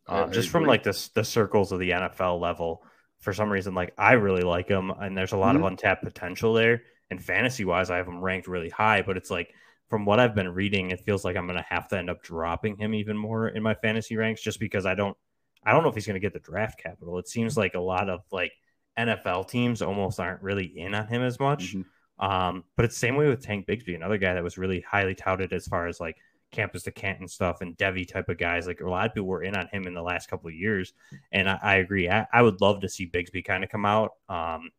[0.06, 2.82] Um, just from like the the circles of the NFL level.
[3.20, 5.64] For some reason, like I really like him, and there's a lot Mm-hmm.
[5.64, 6.82] of untapped potential there.
[7.10, 9.52] And fantasy wise, I have him ranked really high, but it's like
[9.88, 12.22] from what I've been reading, it feels like I'm going to have to end up
[12.22, 15.16] dropping him even more in my fantasy ranks, just because I don't,
[15.64, 17.18] I don't know if he's going to get the draft capital.
[17.18, 18.52] It seems like a lot of like
[18.98, 21.74] NFL teams almost aren't really in on him as much.
[21.74, 21.84] Mhm.
[22.20, 25.14] Um, but it's the same way with Tank Bigsby, another guy that was really highly
[25.14, 26.16] touted as far as like
[26.50, 28.66] campus to Canton stuff and Devy type of guys.
[28.66, 30.92] Like a lot of people were in on him in the last couple of years.
[31.30, 32.08] And I, I agree.
[32.10, 34.70] I, I would love to see Bigsby kind of come out um,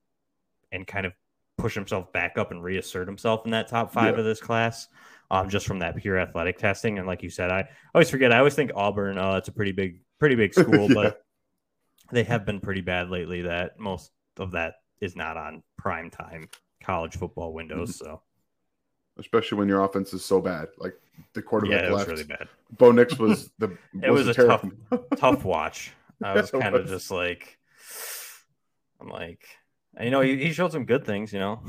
[0.71, 1.13] and kind of
[1.57, 4.19] push himself back up and reassert himself in that top five Yeah.
[4.19, 4.87] of this class.
[5.31, 6.97] Um, just from that pure athletic testing.
[6.97, 9.71] And like you said, I always forget, I always think Auburn, uh, it's a pretty
[9.73, 10.93] big, pretty big school, Yeah.
[10.95, 11.21] but
[12.11, 16.49] they have been pretty bad lately that most of that is not on prime time
[16.83, 17.97] college football windows.
[17.97, 18.05] Mm-hmm.
[18.05, 18.21] So
[19.19, 20.69] especially when your offense is so bad.
[20.77, 20.93] Like
[21.33, 22.09] the quarterback yeah, it was left.
[22.09, 22.47] really bad.
[22.71, 24.65] Bo Nix was the It was the a tough,
[25.17, 25.91] tough watch.
[26.23, 27.57] I was kind of just like,
[28.99, 29.45] I'm like,
[30.01, 31.33] you know, he, he showed some good things.
[31.33, 31.61] You know,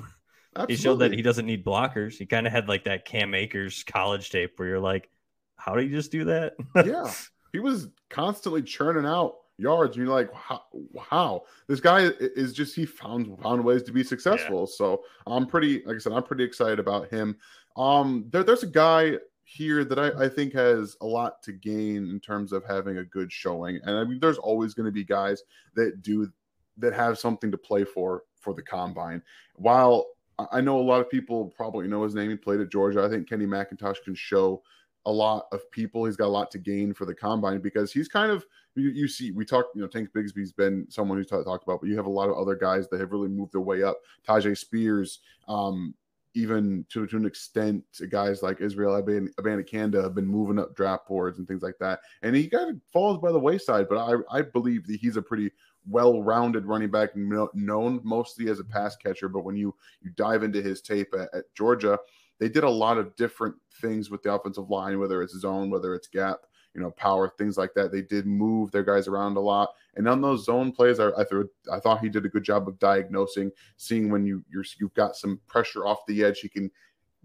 [0.69, 2.15] he showed that he doesn't need blockers.
[2.15, 5.11] He kind of had like that Cam Akers college tape where you're like,
[5.57, 6.55] how do you just do that?
[6.75, 7.13] yeah,
[7.53, 9.97] he was constantly churning out yards.
[9.97, 10.63] And you're like, how,
[11.01, 11.43] how?
[11.69, 14.67] This guy is just he found found ways to be successful.
[14.67, 17.37] So I'm pretty, like I said, I'm pretty excited about him.
[17.77, 22.09] Um, there, there's a guy here that I, I think has a lot to gain
[22.09, 23.81] in terms of having a good showing.
[23.85, 25.43] And I mean, there's always going to be guys
[25.75, 26.31] that do
[26.79, 29.23] that have something to play for for the combine.
[29.57, 30.07] While
[30.39, 33.03] I- I know a lot of people probably know his name, he played at Georgia.
[33.05, 34.63] I think Kenny McIntosh can show
[35.07, 36.05] a lot of people.
[36.05, 38.45] He's got a lot to gain for the combine because he's kind of
[38.77, 41.81] you, you see we talk you know Tank Bigsby's been someone who's ta- talked about,
[41.81, 43.99] but you have a lot of other guys that have really moved their way up.
[44.27, 45.95] Tyjae Spears, um,
[46.35, 51.09] even to, to an extent, guys like Israel Aban- Abanikanda have been moving up draft
[51.09, 52.01] boards and things like that.
[52.23, 55.23] And he kind of falls by the wayside, but I, I believe that he's a
[55.23, 55.51] pretty
[55.89, 59.29] well-rounded running back, known mostly as a pass catcher.
[59.29, 61.99] But when you you dive into his tape at, at Georgia,
[62.41, 65.95] they did a lot of different things with the offensive line, whether it's zone, whether
[65.95, 66.41] it's gap,
[66.75, 67.93] you know, power, things like that.
[67.93, 71.25] They did move their guys around a lot, and on those zone plays, I, I
[71.25, 74.95] thought I thought he did a good job of diagnosing, seeing when you you're, you've
[74.95, 76.71] got some pressure off the edge, he can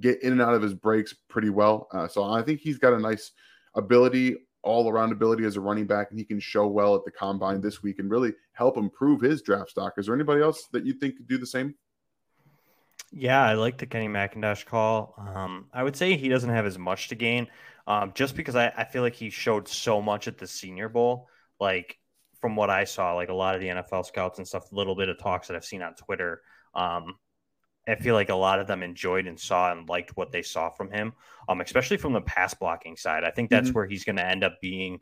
[0.01, 1.88] get in and out of his breaks pretty well.
[1.91, 3.32] Uh, so I think he's got a nice
[3.75, 7.12] ability, all around ability as a running back, and he can show well at the
[7.12, 9.93] combine this week and really help improve his draft stock.
[9.97, 11.75] Is there anybody else that you think could do the same?
[13.17, 15.15] Yeah, I like the Kenny McIntosh call.
[15.17, 17.47] Um, I would say he doesn't have as much to gain,
[17.88, 21.30] um, just because I, I feel like he showed so much at the Senior Bowl.
[21.58, 21.97] Like
[22.41, 24.97] from what I saw, like a lot of the NFL scouts and stuff, a little
[24.97, 26.41] bit of talks that I've seen on Twitter.
[26.73, 27.15] Um,
[27.88, 30.69] I feel like a lot of them enjoyed and saw and liked what they saw
[30.69, 31.13] from him,
[31.47, 33.23] um, especially from the pass blocking side.
[33.23, 33.75] I think that's mm-hmm.
[33.75, 34.99] where he's going to end up being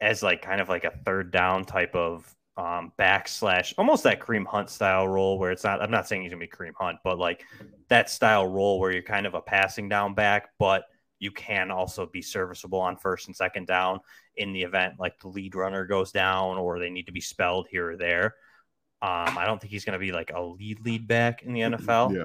[0.00, 4.46] as like kind of like a third down type of um, backslash, almost that Kareem
[4.46, 5.82] Hunt style role where it's not.
[5.82, 7.44] I'm not saying he's gonna be Kareem Hunt, but like
[7.88, 10.84] that style role where you're kind of a passing down back, but
[11.20, 14.00] you can also be serviceable on first and second down
[14.36, 17.68] in the event like the lead runner goes down or they need to be spelled
[17.70, 18.34] here or there.
[19.02, 21.60] Um, I don't think he's going to be like a lead lead back in the
[21.60, 22.14] NFL.
[22.14, 22.24] Yeah.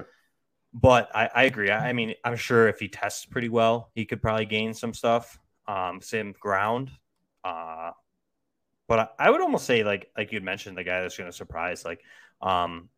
[0.74, 1.70] But I, I agree.
[1.70, 4.92] I, I, mean, I'm sure if he tests pretty well, he could probably gain some
[4.92, 6.90] stuff, um, same ground.
[7.44, 7.92] Uh,
[8.88, 11.36] but I, I would almost say like like you'd mentioned the guy that's going to
[11.36, 11.84] surprise.
[11.84, 12.00] Like,
[12.40, 12.88] um,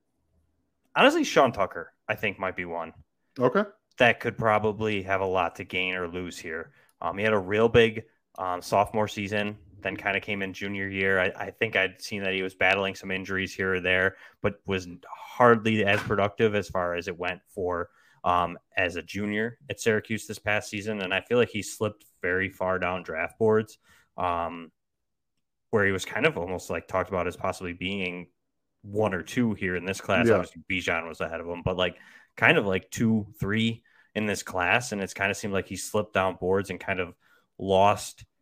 [0.94, 2.92] honestly, Sean Tucker, I think might be one.
[3.38, 3.64] Okay.
[3.98, 6.72] That could probably have a lot to gain or lose here.
[7.00, 8.04] Um, he had a real big
[8.38, 11.20] um, sophomore season then kind of came in junior year.
[11.20, 14.60] I, I, think I'd seen that he was battling some injuries here or there, but
[14.66, 17.90] was hardly as productive as far as it went for
[18.24, 21.00] um, as a junior at Syracuse this past season.
[21.00, 23.78] And I feel like he slipped very far down draft boards,
[24.16, 24.72] um,
[25.70, 28.28] where he was kind of almost like talked about as possibly being
[28.82, 30.26] one or two here in this class.
[30.26, 30.34] Yeah.
[30.34, 31.96] Obviously, Bijan was ahead of him, but like
[32.36, 33.82] kind of like two, three
[34.14, 34.92] in this class.
[34.92, 37.14] And it's kind of seemed like he slipped down boards and kind of
[37.58, 38.24] lost–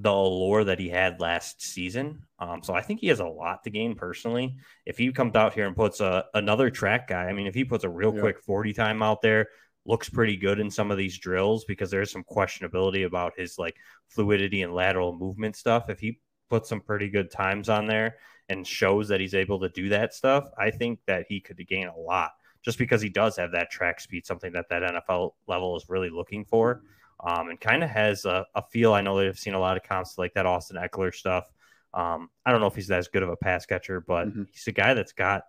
[0.00, 2.22] the allure that he had last season.
[2.38, 4.56] Um, so I think he has a lot to gain personally.
[4.86, 7.64] If he comes out here and puts a, another track guy, I mean, if he
[7.64, 8.20] puts a real yeah.
[8.22, 9.48] quick 40 time out there,
[9.84, 13.76] looks pretty good in some of these drills because there's some questionability about his like
[14.08, 15.90] fluidity and lateral movement stuff.
[15.90, 16.18] If he
[16.50, 18.16] puts some pretty good times on there
[18.48, 21.86] and shows that he's able to do that stuff, I think that he could gain
[21.86, 22.32] a lot
[22.62, 26.10] just because he does have that track speed, something that that NFL level is really
[26.10, 26.82] looking for
[27.24, 28.92] um, and kind of has a, a, feel.
[28.92, 31.50] I know they've seen a lot of comps like that Austin Ekeler stuff.
[31.92, 34.44] Um, I don't know if he's as good of a pass catcher, but mm-hmm.
[34.52, 35.44] he's a guy that's got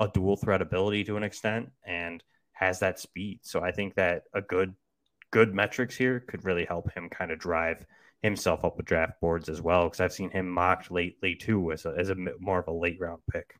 [0.00, 3.40] a dual threat ability to an extent and has that speed.
[3.42, 4.74] So I think that a good
[5.30, 7.86] good metrics here could really help him kind of drive
[8.22, 9.84] himself up with draft boards as well.
[9.84, 12.98] Because I've seen him mocked lately too as a, as a more of a late
[13.00, 13.54] round pick.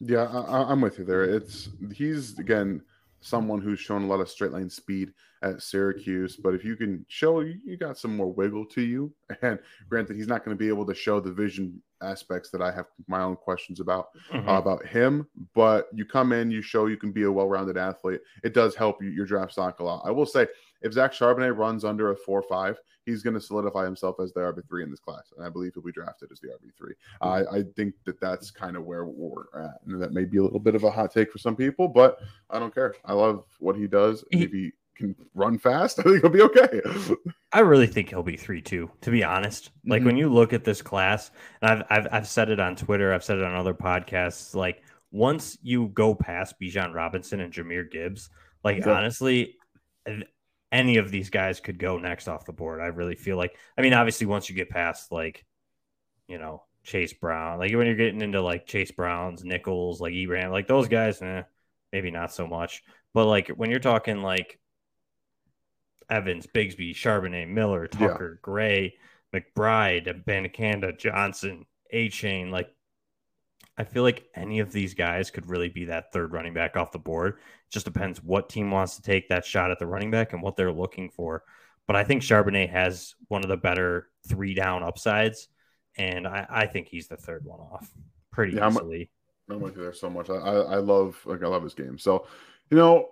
[0.00, 1.24] Yeah, I, I'm with you there.
[1.24, 2.82] It's he's again
[3.20, 6.36] someone who's shown a lot of straight line speed at Syracuse.
[6.36, 10.28] But if you can show you got some more wiggle to you, and granted, he's
[10.28, 13.34] not going to be able to show the vision aspects that I have my own
[13.36, 14.48] questions about mm-hmm.
[14.48, 15.26] uh, about him.
[15.54, 18.20] But you come in, you show you can be a well rounded athlete.
[18.44, 20.02] It does help you, your draft stock a lot.
[20.04, 20.46] I will say,
[20.82, 24.40] if Zach Charbonnet runs under a four five, he's going to solidify himself as the
[24.40, 26.94] RB three in this class, and I believe he'll be drafted as the RB 3
[27.22, 30.42] I, I think that that's kind of where we're at, and that may be a
[30.42, 32.18] little bit of a hot take for some people, but
[32.50, 32.94] I don't care.
[33.04, 34.24] I love what he does.
[34.30, 36.80] He, if he can run fast, I think he'll be okay.
[37.52, 38.90] I really think he'll be three two.
[39.00, 40.06] To be honest, like mm-hmm.
[40.06, 41.30] when you look at this class,
[41.62, 44.82] and I've, I've I've said it on Twitter, I've said it on other podcasts, like
[45.10, 48.28] once you go past Bijan Robinson and Jahmyr Gibbs,
[48.62, 49.56] like honestly,
[50.70, 52.80] any of these guys could go next off the board.
[52.80, 55.44] I really feel like, I mean, obviously, once you get past like,
[56.26, 60.50] you know, Chase Brown, like when you're getting into like Chase Browns, Nichols, like Eram,
[60.50, 61.42] like those guys, eh,
[61.92, 62.82] maybe not so much.
[63.14, 64.58] But like when you're talking like
[66.10, 68.40] Evans, Bigsby, Charbonnet, Miller, Tucker, yeah.
[68.42, 68.94] Gray,
[69.34, 72.68] McBride, Abanikanda, Johnson, Achane, like
[73.78, 76.90] I feel like any of these guys could really be that third running back off
[76.90, 77.34] the board.
[77.34, 80.42] It just depends what team wants to take that shot at the running back and
[80.42, 81.44] what they're looking for.
[81.86, 85.48] But I think Charbonnet has one of the better three down upsides,
[85.96, 87.88] and I, I think he's the third one off
[88.32, 89.10] pretty yeah, easily.
[89.48, 90.28] I'm, I'm with you there so much.
[90.28, 91.98] I, I love like I love his game.
[91.98, 92.26] So,
[92.70, 93.08] you know,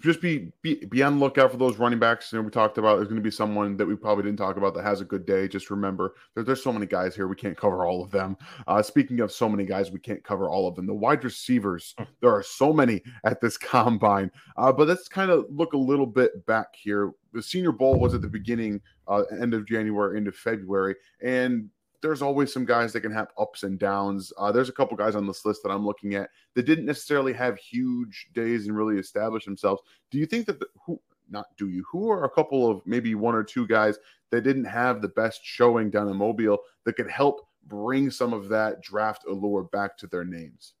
[0.00, 2.32] just be, be be on the lookout for those running backs.
[2.32, 4.56] You know, we talked about there's going to be someone that we probably didn't talk
[4.56, 5.46] about that has a good day.
[5.46, 8.36] Just remember, there, there's so many guys here we can't cover all of them.
[8.66, 10.86] Uh, speaking of so many guys, we can't cover all of them.
[10.86, 12.04] The wide receivers, hmm.
[12.20, 14.30] there are so many at this combine.
[14.56, 17.12] Uh, but let's kind of look a little bit back here.
[17.32, 21.70] The Senior Bowl was at the beginning, uh, end of January, into February, and
[22.02, 24.32] there's always some guys that can have ups and downs.
[24.38, 27.32] Uh, there's a couple guys on this list that I'm looking at that didn't necessarily
[27.32, 29.82] have huge days and really establish themselves.
[30.10, 33.14] Do you think that the, who not do you who are a couple of maybe
[33.14, 33.98] one or two guys
[34.30, 38.48] that didn't have the best showing down in Mobile that could help bring some of
[38.50, 40.74] that draft allure back to their names?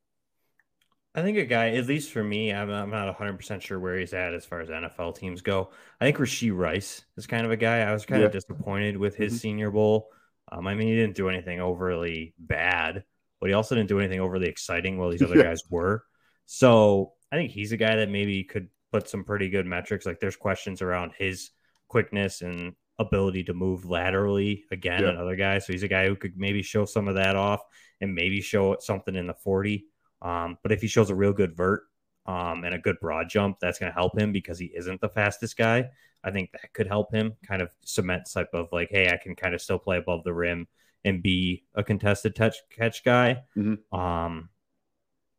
[1.16, 4.12] I think a guy, at least for me, I'm, I'm not 100% sure where he's
[4.12, 5.70] at as far as NFL teams go.
[5.98, 7.78] I think Rashee Rice is kind of a guy.
[7.78, 8.26] I was kind Yeah.
[8.26, 9.38] of disappointed with his Mhm.
[9.38, 10.10] senior bowl.
[10.52, 13.04] Um, I mean, he didn't do anything overly bad,
[13.40, 15.44] but he also didn't do anything overly exciting while these other Yeah.
[15.44, 16.04] guys were.
[16.46, 20.06] So I think he's a guy that maybe could put some pretty good metrics.
[20.06, 21.50] Like there's questions around his
[21.88, 25.10] quickness and ability to move laterally again, Yeah.
[25.10, 25.58] another guy.
[25.58, 27.60] So he's a guy who could maybe show some of that off
[28.00, 29.84] and maybe show something in the 40.
[30.22, 31.82] Um, but if he shows a real good vert
[32.24, 35.08] um, and a good broad jump, that's going to help him because he isn't the
[35.08, 35.90] fastest guy.
[36.26, 39.36] I think that could help him kind of cement type of like, hey, I can
[39.36, 40.66] kind of still play above the rim
[41.04, 43.44] and be a contested touch catch guy.
[43.56, 43.78] Mhm.
[43.96, 44.48] Um,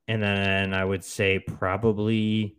[0.08, 2.56] and then I would say probably,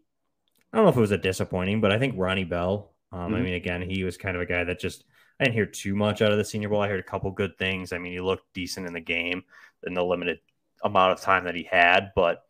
[0.73, 2.95] I don't know if it was a disappointing, but I think Ronnie Bell.
[3.11, 3.45] Um, I Mhm.
[3.45, 5.05] mean, again, he was kind of a guy that just
[5.41, 6.83] I didn't hear too much out of the Senior Bowl.
[6.83, 7.93] I heard a couple good things.
[7.93, 9.45] I mean, he looked decent in the game
[9.87, 10.41] in the limited
[10.83, 12.45] amount of time that he had, but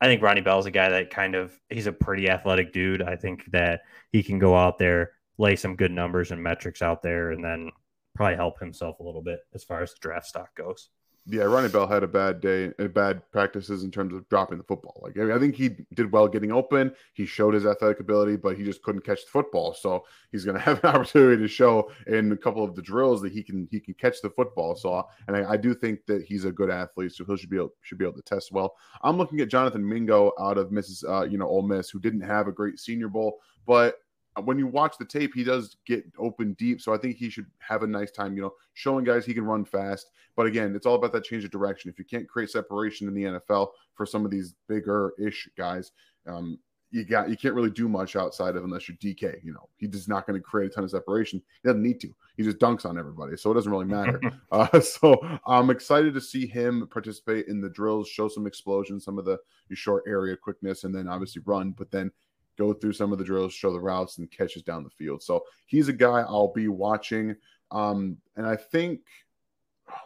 [0.00, 3.02] I think Ronnie Bell's a guy that kind of he's a pretty athletic dude.
[3.02, 7.02] I think that he can go out there, lay some good numbers and metrics out
[7.02, 7.70] there, and then
[8.14, 10.90] probably help himself a little bit as far as the draft stock goes.
[11.26, 14.64] Yeah, Ronnie Bell had a bad day, uh, bad practices in terms of dropping the
[14.64, 15.00] football.
[15.02, 16.92] Like I, think he did well getting open.
[17.12, 19.74] He showed his athletic ability, but he just couldn't catch the football.
[19.74, 23.20] So he's going to have an opportunity to show in a couple of the drills
[23.22, 24.74] that he can he can catch the football.
[24.74, 27.58] So and I, I do think that he's a good athlete, so he should be
[27.58, 28.74] able should be able to test well.
[29.02, 31.04] I'm looking at Jonathan Mingo out of Mrs.
[31.08, 33.96] Uh, you know Ole Miss, who didn't have a great Senior Bowl, but
[34.44, 36.80] when you watch the tape, he does get open deep.
[36.80, 39.44] So I think he should have a nice time, you know, showing guys he can
[39.44, 40.10] run fast.
[40.36, 41.90] But again, it's all about that change of direction.
[41.90, 45.92] If you can't create separation in the NFL for some of these bigger ish guys,
[46.26, 46.58] um,
[46.90, 49.42] you got you can't really do much outside of unless you're DK.
[49.44, 51.40] You know, he's just not going to create a ton of separation.
[51.62, 52.14] He doesn't need to.
[52.36, 54.20] He just dunks on everybody, so it doesn't really matter.
[54.52, 59.18] uh, so I'm excited to see him participate in the drills, show some explosion, some
[59.18, 59.38] of the
[59.72, 61.70] short area quickness, and then obviously run.
[61.70, 62.10] But then
[62.58, 65.22] go through some of the drills, show the routes, and catches down the field.
[65.22, 67.36] So he's a guy I'll be watching.
[67.70, 69.00] Um, and I think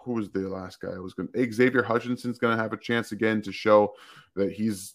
[0.05, 2.79] who was the last guy I was going to Xavier Hutchinson's going to have a
[2.79, 3.95] chance again to show
[4.35, 4.95] that he's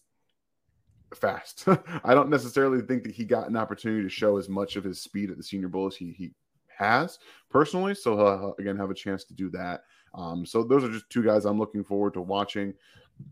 [1.14, 1.66] fast.
[2.04, 5.02] I don't necessarily think that he got an opportunity to show as much of his
[5.02, 6.32] speed at the Senior Bowl as he, he
[6.68, 7.20] has
[7.50, 7.96] personally.
[7.96, 9.82] So he'll again have a chance to do that.
[10.14, 12.74] Um, so those are just two guys I'm looking forward to watching.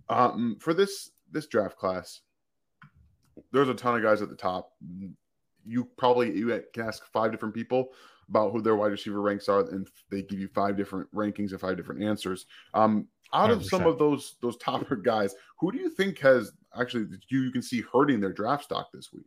[0.10, 2.22] Um, for this this draft class,
[3.52, 4.74] there's a ton of guys at the top.
[5.66, 7.90] You probably you can ask five different people
[8.30, 11.60] about who their wide receiver ranks are, and they give you five different rankings and
[11.60, 12.46] five different answers.
[12.74, 13.88] Um, out of some 100%.
[13.88, 17.84] of those those topper guys, who do you think has actually you, you can see
[17.94, 19.26] hurting their draft stock this week?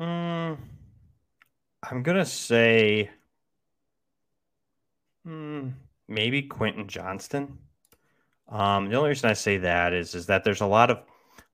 [0.00, 0.58] Mm,
[1.88, 3.10] I'm gonna say
[5.26, 5.72] mm,
[6.08, 7.58] maybe Quentin Johnston.
[8.48, 10.98] Um, the only reason I say that is is that there's a lot of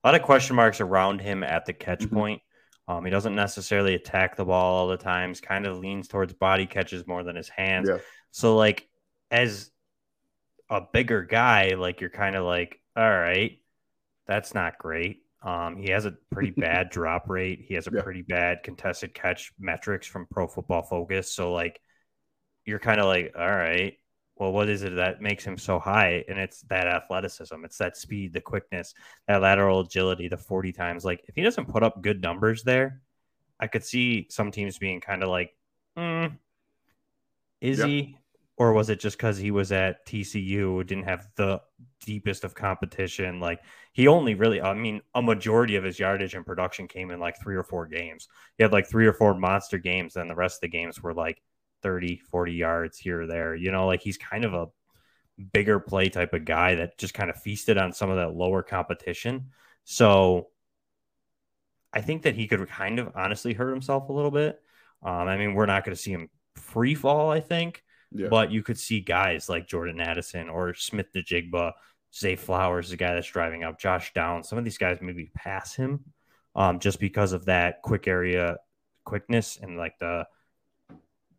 [0.03, 2.13] a lot of question marks around him at the catch Mhm.
[2.13, 2.43] point.
[2.89, 5.41] Um, he doesn't necessarily attack the ball all the times.
[5.41, 7.89] Kind of leans towards body catches more than his hands.
[7.89, 7.99] Yeah.
[8.31, 8.89] So like
[9.31, 9.71] as
[10.69, 13.61] a bigger guy, like you're kind of like, all right,
[14.27, 15.25] that's not great.
[15.43, 17.61] Um, he has a pretty bad drop rate.
[17.67, 18.03] He has a Yeah.
[18.03, 21.33] pretty bad contested catch metrics from Pro Football Focus.
[21.33, 21.81] So like
[22.65, 23.95] you're kind of like, all right,
[24.41, 26.25] well, what is it that makes him so high?
[26.27, 28.95] And it's that athleticism, it's that speed, the quickness,
[29.29, 31.05] that lateral agility, the 40 times.
[31.05, 33.03] Like if he doesn't put up good numbers there,
[33.61, 35.55] I could see some teams being kind of like,
[35.99, 36.33] mm,
[37.61, 37.87] is Yeah.
[37.87, 38.17] he?
[38.57, 41.63] Or was it just because he was at TCU, didn't have the
[42.01, 43.41] deepest of competition?
[43.41, 43.61] Like
[43.93, 47.41] he only really, I mean, a majority of his yardage and production came in like
[47.41, 48.29] three or four games.
[48.57, 51.15] He had like three or four monster games, and the rest of the games were
[51.15, 51.43] like
[51.83, 53.55] 30, 40 yards here or there.
[53.55, 54.67] You know, like he's kind of a
[55.53, 58.63] bigger play type of guy that just kind of feasted on some of that lower
[58.63, 59.51] competition.
[59.85, 60.49] So
[61.93, 64.61] I think that he could kind of honestly hurt himself a little bit.
[65.03, 68.29] Um, I mean, we're not going to see him free fall, I think, Yeah.
[68.29, 71.73] but you could see guys like Jordan Addison or Smith-Njigba,
[72.15, 74.45] Zay Flowers, the guy that's driving up, Josh Down.
[74.45, 76.05] Some of these guys maybe pass him
[76.55, 78.59] um, just because of that quick area
[79.05, 80.27] quickness and like the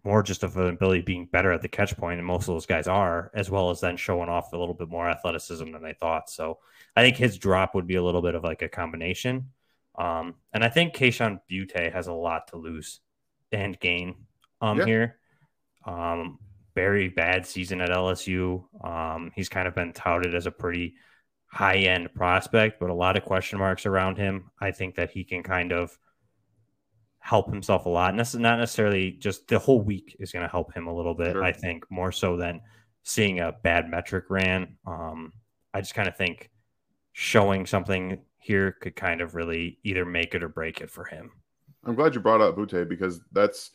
[0.04, 2.66] more just of an ability being better at the catch point, and most of those
[2.66, 5.94] guys are, as well as then showing off a little bit more athleticism than they
[5.94, 6.30] thought.
[6.30, 6.60] So
[6.96, 9.52] I think his drop would be a little bit of like a combination.
[9.98, 13.00] Um, and I think Kayshon Boutte has a lot to lose
[13.52, 14.16] and gain
[14.62, 14.86] um Yeah.
[14.86, 15.20] here.
[15.86, 16.40] Um,
[16.74, 18.64] very bad season at LSU.
[18.84, 20.96] Um, he's kind of been touted as a pretty
[21.48, 24.52] high end prospect, but a lot of question marks around him.
[24.60, 25.98] I think that he can kind of
[27.22, 28.14] help himself a lot.
[28.16, 31.14] Ness is not necessarily just the whole week is going to help him a little
[31.14, 31.34] bit.
[31.34, 31.44] Sure.
[31.44, 32.60] I think more so than
[33.04, 34.76] seeing a bad metric ran.
[34.86, 35.32] Um,
[35.74, 36.50] I just kind of think
[37.14, 41.32] showing something here could kind of really either make it or break it for him.
[41.86, 43.72] I'm glad you brought up Boutte because that's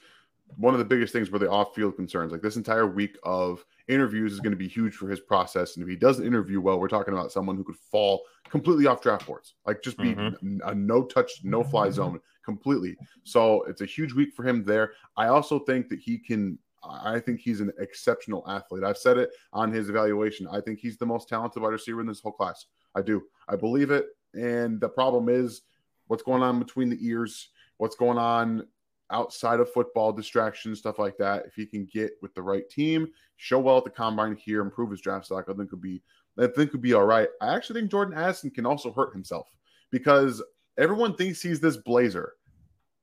[0.56, 2.32] one of the biggest things for the off-field concerns.
[2.32, 5.82] Like this entire week of interviews is going to be huge for his process, and
[5.82, 9.26] if he doesn't interview well, we're talking about someone who could fall completely off draft
[9.26, 10.58] boards, like just be mm-hmm.
[10.64, 12.96] a no-touch, no-fly zone completely.
[13.24, 14.92] So it's a huge week for him there.
[15.16, 16.58] I also think that he can.
[16.88, 18.84] I think he's an exceptional athlete.
[18.84, 20.46] I've said it on his evaluation.
[20.46, 22.66] I think he's the most talented wide receiver in this whole class.
[22.94, 23.24] I do.
[23.48, 24.06] I believe it.
[24.34, 25.62] And the problem is
[26.06, 28.68] what's going on between the ears, what's going on
[29.10, 31.46] outside of football, distractions, stuff like that.
[31.46, 34.90] If he can get with the right team, show well at the combine here, improve
[34.90, 36.02] his draft stock, I think could be
[36.38, 37.28] I think could be all right.
[37.40, 39.48] I actually think Jordan Addison can also hurt himself
[39.90, 40.42] because
[40.76, 42.34] everyone thinks he's this blazer.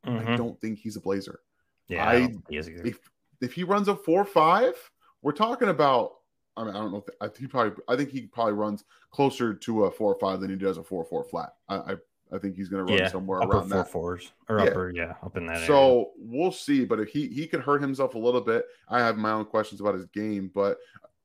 [0.06, 0.28] Mm-hmm.
[0.28, 1.40] I don't think he's a blazer.
[1.88, 3.00] Yeah, I, if
[3.42, 4.74] if he runs a four five,
[5.22, 6.12] we're talking about.
[6.56, 7.04] I mean, I don't know.
[7.08, 7.84] If, I think he probably.
[7.88, 10.84] I think he probably runs closer to a four or five than he does a
[10.84, 11.54] four four flat.
[11.68, 11.96] I, I
[12.32, 13.92] I think he's going to run yeah, somewhere around four that.
[13.92, 14.66] fours or yeah.
[14.66, 15.68] upper, yeah, up in that.
[15.68, 16.06] So area.
[16.18, 16.86] we'll see.
[16.86, 19.82] But if he he could hurt himself a little bit, I have my own questions
[19.82, 20.52] about his game.
[20.54, 20.78] But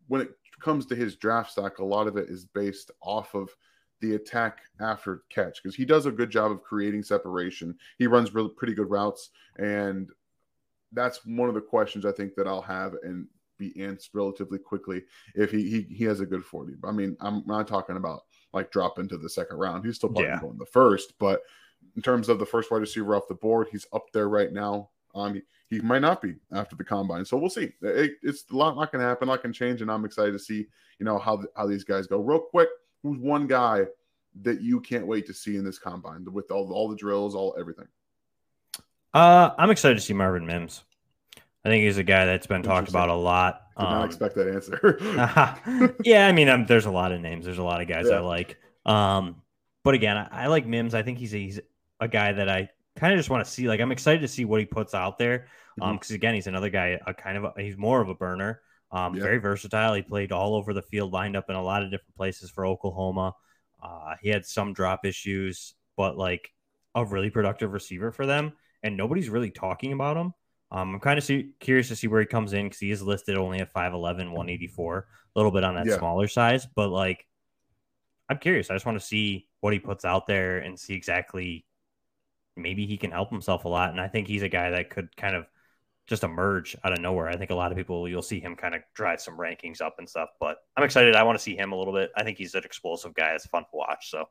[0.09, 0.31] when it
[0.61, 3.51] comes to his draft stock, a lot of it is based off of
[4.01, 7.77] the attack after catch because he does a good job of creating separation.
[7.99, 10.09] He runs really pretty good routes, and
[10.93, 13.27] that's one of the questions I think that I'll have and
[13.59, 15.03] be answered relatively quickly
[15.35, 16.75] if he he, he has a good 40.
[16.85, 18.23] I mean, I'm not talking about
[18.53, 19.85] like drop into the second round.
[19.85, 20.41] He's still probably yeah.
[20.41, 21.43] going the first, but
[21.97, 24.91] in terms of the first wide receiver off the board, he's up there right now.
[25.15, 27.73] Um, he, he might not be after the combine, so we'll see.
[27.83, 30.33] It, it's a lot not going to happen, a lot can change, and I'm excited
[30.33, 30.67] to see
[30.99, 32.21] you know how how these guys go.
[32.21, 32.69] Real quick,
[33.03, 33.85] who's one guy
[34.43, 37.57] that you can't wait to see in this combine with all all the drills, all
[37.59, 37.89] everything?
[39.15, 40.85] Uh, I'm excited to see Marvin Mims.
[41.65, 43.63] I think he's a guy that's been talked about a lot.
[43.79, 44.99] I did um, not expect that answer.
[46.05, 47.45] yeah, I mean, um, there's a lot of names.
[47.45, 48.17] There's a lot of guys yeah.
[48.17, 48.59] I like.
[48.85, 49.43] Um,
[49.85, 50.95] but again, I, I, like Mims.
[50.95, 51.61] I think he's a, he's
[52.01, 53.69] a guy that I kind of just want to see.
[53.69, 55.47] Like, I'm excited to see what he puts out there.
[55.81, 56.17] Um, because mm-hmm.
[56.17, 56.99] again, he's another guy.
[57.07, 58.61] A kind of a, he's more of a burner.
[58.91, 59.23] Um, yeah.
[59.23, 59.95] very versatile.
[59.95, 62.67] He played all over the field, lined up in a lot of different places for
[62.67, 63.35] Oklahoma.
[63.83, 66.51] Uh, he had some drop issues, but like
[66.95, 68.53] a really productive receiver for them,
[68.83, 70.33] and nobody's really talking about him.
[70.71, 73.03] Um, I'm kind of see- curious to see where he comes in because he is
[73.03, 75.99] listed only at 5'11, 184, a little bit on that yeah.
[75.99, 76.67] smaller size.
[76.67, 77.27] But like,
[78.29, 78.71] I'm curious.
[78.71, 81.65] I just want to see what he puts out there and see exactly
[82.59, 83.91] maybe he can help himself a lot.
[83.91, 85.47] And I think he's a guy that could kind of
[86.07, 87.29] just emerge out of nowhere.
[87.29, 89.97] I think a lot of people you'll see him kind of drive some rankings up
[89.99, 90.31] and stuff.
[90.41, 91.15] But I'm excited.
[91.15, 92.11] I want to see him a little bit.
[92.17, 93.33] I think he's an explosive guy.
[93.35, 94.11] It's fun to watch.
[94.11, 94.27] So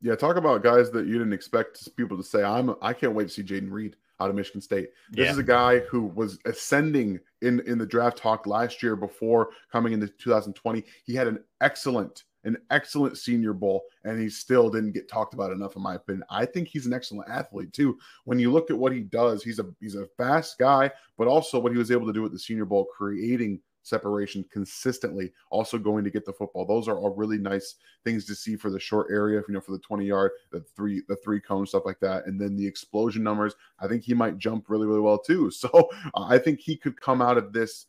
[0.00, 2.42] yeah, talk about guys that you didn't expect people to say.
[2.42, 4.90] I'm I can't wait to see Jayden Reed out of Michigan State.
[5.10, 5.32] This yeah.
[5.32, 9.92] is a guy who was ascending in in the draft talk last year before coming
[9.92, 10.84] into 2020.
[11.04, 15.50] He had an excellent an excellent senior bowl and he still didn't get talked about
[15.50, 16.24] enough in my opinion.
[16.30, 17.98] I think he's an excellent athlete too.
[18.24, 21.58] When you look at what he does, he's a he's a fast guy, but also
[21.58, 26.04] what he was able to do at the senior bowl creating separation consistently, also going
[26.04, 26.66] to get the football.
[26.66, 29.72] Those are all really nice things to see for the short area, you know, for
[29.72, 32.26] the 20 yard, the three, the three cone, stuff like that.
[32.26, 35.50] And then the explosion numbers, I think he might jump really, really well too.
[35.56, 37.86] So uh, I think he could come out of this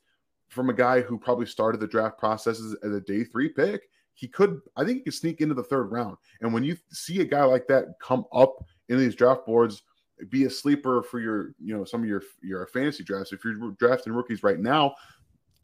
[0.47, 3.89] from a guy who probably started the draft processes as a day three pick.
[4.13, 6.17] He could, I think he could sneak into the third round.
[6.41, 9.83] And when you see a guy like that come up in these draft boards,
[10.29, 13.31] be a sleeper for your, you know, some of your your fantasy drafts.
[13.31, 14.95] If you're drafting rookies right now,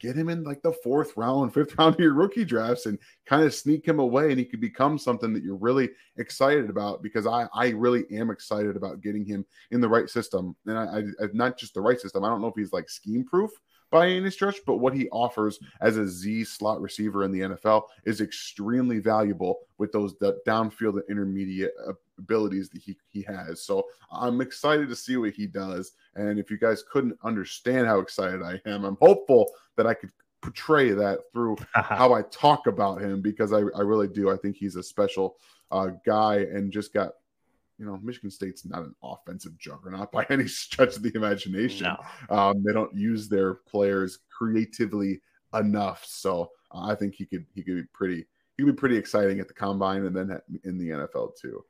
[0.04, 3.42] get him in like the fourth round, fifth round of your rookie drafts and kind
[3.42, 7.26] of sneak him away and he could become something that you're really excited about because
[7.26, 10.54] I, I really am excited about getting him in the right system.
[10.66, 12.24] And I, I not just the right system.
[12.24, 13.50] I don't know if he's like scheme proof
[13.90, 17.82] by any stretch, but what he offers as a Z slot receiver in the NFL
[18.04, 20.14] is extremely valuable with those
[20.46, 23.62] downfield and intermediate uh, abilities that he, he has.
[23.62, 25.92] So I'm excited to see what he does.
[26.14, 30.10] And if you guys couldn't understand how excited I am, I'm hopeful that I could
[30.42, 34.30] portray that through how I talk about him because I, I really do.
[34.30, 35.36] I think he's a special
[35.70, 37.12] uh, guy and just got,
[37.78, 41.88] you know, Michigan State's not an offensive juggernaut by any stretch of the imagination.
[42.28, 42.36] No.
[42.36, 45.20] Um, they don't use their players creatively
[45.54, 46.04] enough.
[46.04, 49.40] So uh, I think he could he could be pretty he could be pretty exciting
[49.40, 51.64] at the combine and then in the NFL too.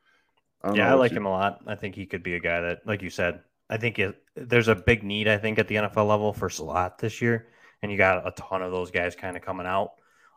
[0.65, 1.19] I yeah, I like you...
[1.19, 1.61] him a lot.
[1.67, 4.69] I think he could be a guy that, like you said, I think it, there's
[4.69, 5.29] a big need.
[5.29, 7.49] I think at the NFL level for slot this year,
[7.83, 9.93] and you got a ton of those guys kind of coming out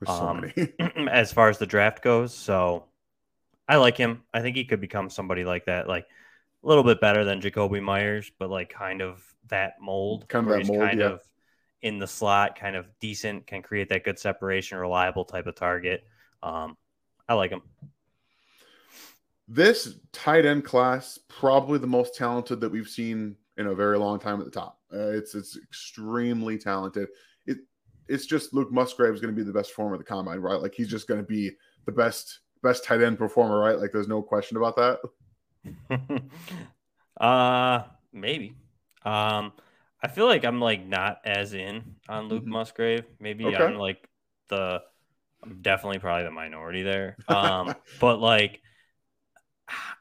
[0.06, 0.52] so um,
[1.12, 2.34] as far as the draft goes.
[2.34, 2.86] So
[3.68, 4.24] I like him.
[4.34, 6.06] I think he could become somebody like that, like
[6.64, 10.54] a little bit better than Jakobi Meyers, but like kind of that mold, Kind of
[10.54, 11.06] that mold, kind yeah.
[11.08, 11.22] of
[11.82, 16.04] in the slot, kind of decent, can create that good separation, reliable type of target.
[16.44, 16.78] Um,
[17.28, 17.62] I like him.
[19.48, 24.20] This tight end class probably the most talented that we've seen in a very long
[24.20, 24.80] time at the top.
[24.94, 27.08] Uh, it's it's extremely talented.
[27.46, 27.60] It
[28.08, 30.62] it's just Luke Musgrave is going to be the best performer of the combine, right?
[30.62, 31.52] Like he's just going to be
[31.86, 33.80] the best best tight end performer, right?
[33.80, 35.00] Like there's no question about that.
[37.20, 38.56] uh, maybe.
[39.04, 39.54] Um,
[40.02, 42.48] I feel like I'm like not as in on Luke Mhm.
[42.48, 43.06] Musgrave.
[43.20, 43.56] Maybe Okay.
[43.56, 44.08] I'm like
[44.50, 44.82] the
[45.44, 47.18] I'm definitely probably the minority there.
[47.28, 48.62] Um, but like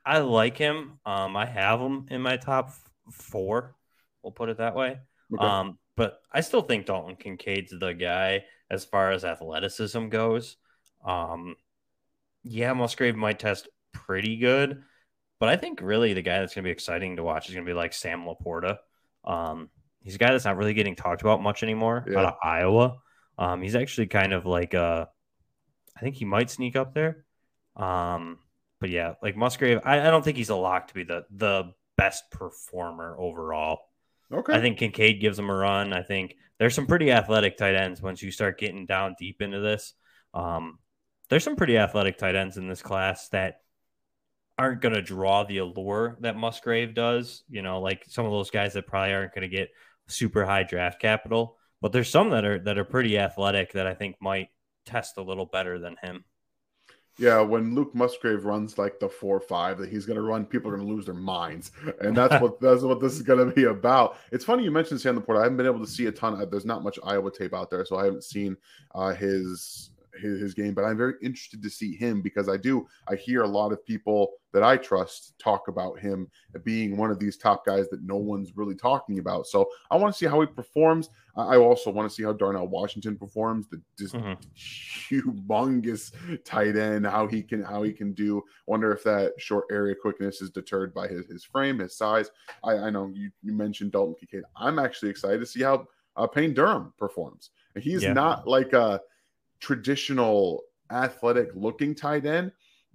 [0.07, 1.01] I like him.
[1.05, 2.71] Um, I have him in my top
[3.11, 3.75] four.
[4.23, 4.99] We'll put it that way.
[5.35, 5.45] Okay.
[5.45, 10.57] Um, but I still think Dalton Kincaid's the guy as far as athleticism goes.
[11.05, 11.57] Um,
[12.45, 14.83] yeah, Musgrave might test pretty good,
[15.41, 17.67] but I think really the guy that's going to be exciting to watch is going
[17.67, 18.79] to be like Sam LaPorta.
[19.25, 19.71] Um,
[20.03, 22.21] he's a guy that's not really getting talked about much anymore Yeah.
[22.21, 22.99] out of Iowa.
[23.39, 25.09] Um, he's actually kind of like a,
[25.97, 27.25] I think he might sneak up there.
[27.75, 28.39] Um,
[28.81, 31.73] but yeah, like Musgrave, I, I don't think he's a lock to be the the
[31.97, 33.79] best performer overall.
[34.33, 34.55] okay.
[34.55, 35.93] I think Kincaid gives him a run.
[35.93, 39.61] I think there's some pretty athletic tight ends once you start getting down deep into
[39.61, 39.95] this.
[40.35, 40.79] Um,
[41.29, 43.61] there's some pretty athletic tight ends in this class that
[44.59, 47.43] aren't going to draw the allure that Musgrave does.
[47.49, 49.71] You know, like some of those guys that probably aren't going to get
[50.07, 51.57] super high draft capital.
[51.81, 54.49] But there's some that are that are pretty athletic that I think might
[54.87, 56.25] test a little better than him.
[57.19, 60.71] Yeah, when Luke Musgrave runs like the four five that he's going to run, people
[60.71, 63.55] are going to lose their minds, and that's what that's what this is going to
[63.55, 64.19] be about.
[64.33, 65.39] It's funny you mentioned Sam LaPorta.
[65.39, 66.41] I haven't been able to see a ton.
[66.41, 68.57] Of, there's not much Iowa tape out there, so I haven't seen
[68.95, 70.75] uh, his, his his game.
[70.75, 72.87] But I'm very interested to see him because I do.
[73.09, 76.29] I hear a lot of people that I trust talk about him
[76.65, 79.47] being one of these top guys that no one's really talking about.
[79.47, 81.11] So I want to see how he performs.
[81.37, 83.69] I also want to see how Darnell Washington performs.
[83.69, 84.39] The just Mhm.
[85.11, 86.13] humongous
[86.45, 88.43] tight end, how he can how he can do.
[88.67, 92.31] Wonder if that short area quickness is deterred by his his frame, his size.
[92.65, 94.45] I, I know you, you mentioned Dalton Kincaid.
[94.57, 95.87] I'm actually excited to see how
[96.17, 97.51] uh, Payne Durham performs.
[97.75, 98.15] And He's Yeah.
[98.15, 99.01] not like a
[99.61, 102.53] traditional athletic looking tight end,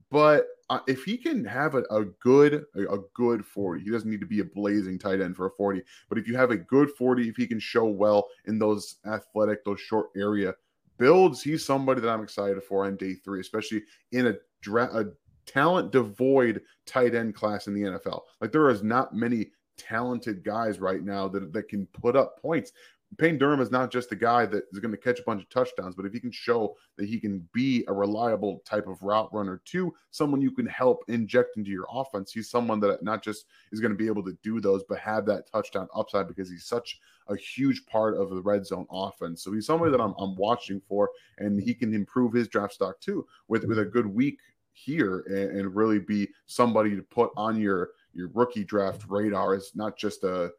[0.09, 4.09] but uh, if he can have a, a good a, a good 40 he doesn't
[4.09, 6.57] need to be a blazing tight end for a 40 but if you have a
[6.57, 10.53] good 40 if he can show well in those athletic those short area
[10.97, 13.83] builds he's somebody that i'm excited for on day three especially
[14.13, 15.05] in a, dra- a
[15.45, 20.79] talent devoid tight end class in the nfl like there is not many talented guys
[20.79, 22.71] right now that, that can put up points
[23.17, 25.49] Payne Durham is not just a guy that is going to catch a bunch of
[25.49, 29.29] touchdowns, but if he can show that he can be a reliable type of route
[29.33, 33.45] runner to someone you can help inject into your offense, he's someone that not just
[33.71, 36.65] is going to be able to do those, but have that touchdown upside because he's
[36.65, 39.43] such a huge part of the red zone offense.
[39.43, 42.99] So he's somebody that I'm, I'm watching for, and he can improve his draft stock
[43.01, 44.39] too with, with a good week
[44.73, 49.71] here and, and really be somebody to put on your your rookie draft radar as
[49.75, 50.51] not just a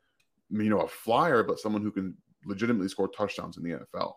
[0.51, 2.15] you know a flyer, but someone who can
[2.47, 4.15] legitimately score touchdowns in the NFL.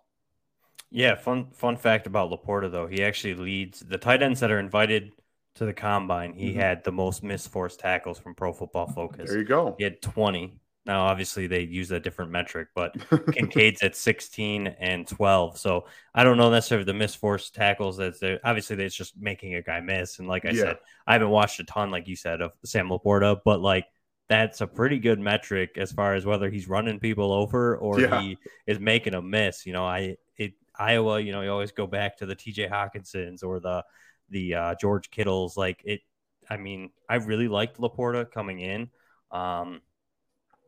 [0.91, 4.59] Yeah, fun fun fact about LaPorta though, he actually leads the tight ends that are
[4.59, 5.11] invited
[5.55, 6.33] to the combine.
[6.33, 6.55] He Mhm.
[6.55, 9.29] had the most missed forced tackles from Pro Football Focus.
[9.29, 9.75] There you go.
[9.77, 10.59] He had 20.
[10.85, 12.93] Now, obviously, they use a different metric, but
[13.33, 15.57] Kincaid's at 16 and 12.
[15.57, 17.97] So I don't know necessarily the missed forced tackles.
[17.97, 18.39] That's there.
[18.43, 20.19] Obviously, it's just making a guy miss.
[20.19, 20.61] And like I Yeah.
[20.61, 23.87] said, I haven't watched a ton, like you said, of Sam LaPorta, but like
[24.27, 28.21] that's a pretty good metric as far as whether he's running people over or Yeah.
[28.21, 29.65] he is making a miss.
[29.65, 31.19] You know, I it Iowa.
[31.19, 32.67] You know, you always go back to the T.J.
[32.67, 33.83] Hockensons or the
[34.29, 35.55] the uh, George Kittles.
[35.57, 36.01] Like it.
[36.49, 38.89] I mean, I really liked LaPorta coming in.
[39.31, 39.81] Um,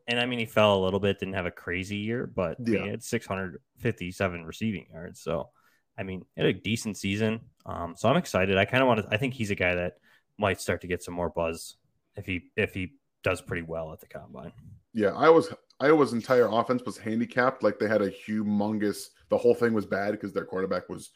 [0.08, 2.82] and I mean, he fell a little bit, didn't have a crazy year, but Yeah.
[2.82, 5.20] he had 657 receiving yards.
[5.20, 5.50] So,
[5.96, 7.40] I mean, he had a decent season.
[7.66, 8.56] Um, so I'm excited.
[8.56, 9.08] I kind of want to.
[9.14, 9.94] I think he's a guy that
[10.38, 11.76] might start to get some more buzz
[12.16, 14.52] if he if he does pretty well at the combine.
[14.92, 17.62] Yeah, Iowa's Iowa's entire offense was handicapped.
[17.62, 19.10] Like they had a humongous.
[19.28, 21.10] The whole thing was bad because their quarterback was.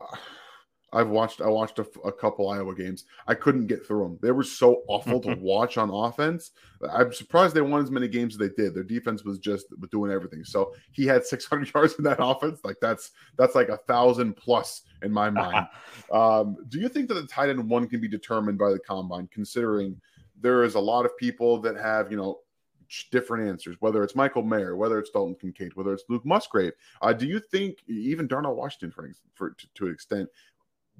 [0.90, 1.42] I've watched.
[1.42, 3.04] I watched a, a couple Iowa games.
[3.26, 4.18] I couldn't get through them.
[4.22, 6.52] They were so awful to watch on offense.
[6.90, 8.74] I'm surprised they won as many games as they did.
[8.74, 10.44] Their defense was just doing everything.
[10.44, 12.60] So he had 600 yards in that offense.
[12.64, 15.66] Like that's that's like a thousand plus in my mind.
[16.10, 19.28] Um, do you think that the tight end one can be determined by the combine,
[19.30, 20.00] considering
[20.40, 22.40] there is a lot of people that have, you know,
[23.10, 26.72] different answers, whether it's Michael Mayer, whether it's Dalton Kincaid, whether it's Luke Musgrave.
[27.02, 30.28] Uh, do you think even Darnell Washington, for, for to, to an extent,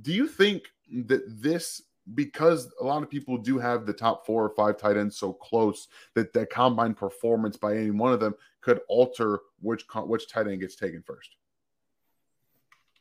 [0.03, 0.65] do you think
[1.07, 1.83] that this
[2.15, 5.33] because a lot of people do have the top four or five tight ends so
[5.33, 10.47] close that the combine performance by any one of them could alter which which tight
[10.47, 11.37] end gets taken first?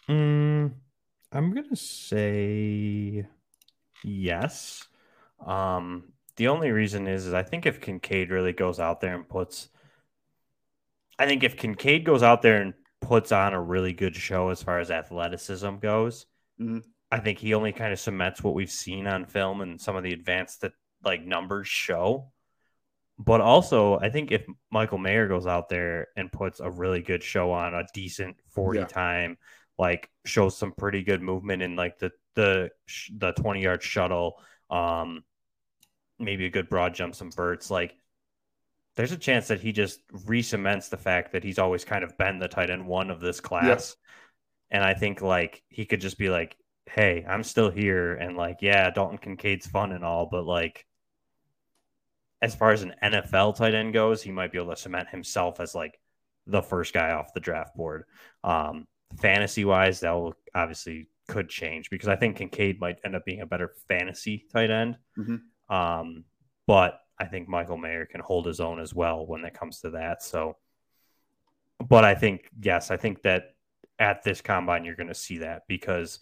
[0.09, 0.73] Mm,
[1.31, 3.25] I'm gonna say
[4.03, 4.87] yes.
[5.45, 9.27] Um, the only reason is, is I think if Kincaid really goes out there and
[9.27, 9.69] puts,
[11.19, 14.61] I think if Kincaid goes out there and puts on a really good show as
[14.61, 16.27] far as athleticism goes,
[16.61, 16.79] mm-hmm.
[17.11, 20.03] I think he only kind of cements what we've seen on film and some of
[20.03, 20.73] the advanced that
[21.03, 22.31] like numbers show.
[23.19, 27.23] But also, I think if Michael Mayer goes out there and puts a really good
[27.23, 28.85] show on a decent 40 yeah.
[28.85, 29.37] time,
[29.79, 32.69] like shows some pretty good movement in like the the
[33.15, 35.23] the 20 yard shuttle, um,
[36.19, 37.95] maybe a good broad jump, some verts, like
[38.95, 42.39] there's a chance that he just re-cements the fact that he's always kind of been
[42.39, 43.65] the tight end one of this class.
[43.65, 43.95] Yes.
[44.71, 46.57] And I think like he could just be like,
[46.87, 48.15] hey, I'm still here.
[48.15, 50.85] And like, yeah, Dalton Kincaid's fun and all, but like,
[52.41, 55.59] as far as an NFL tight end goes, he might be able to cement himself
[55.59, 55.99] as like
[56.45, 58.03] the first guy off the draft board.
[58.43, 58.87] Um,
[59.19, 63.41] fantasy wise, that will obviously could change because I think Kincaid might end up being
[63.41, 64.97] a better fantasy tight end.
[65.17, 65.35] Mm-hmm.
[65.69, 66.25] Um,
[66.65, 69.91] but I think Michael Mayer can hold his own as well when it comes to
[69.91, 70.21] that.
[70.21, 70.57] So,
[71.87, 73.55] but I think, yes, I think that
[73.99, 76.19] at this combine, you're going to see that because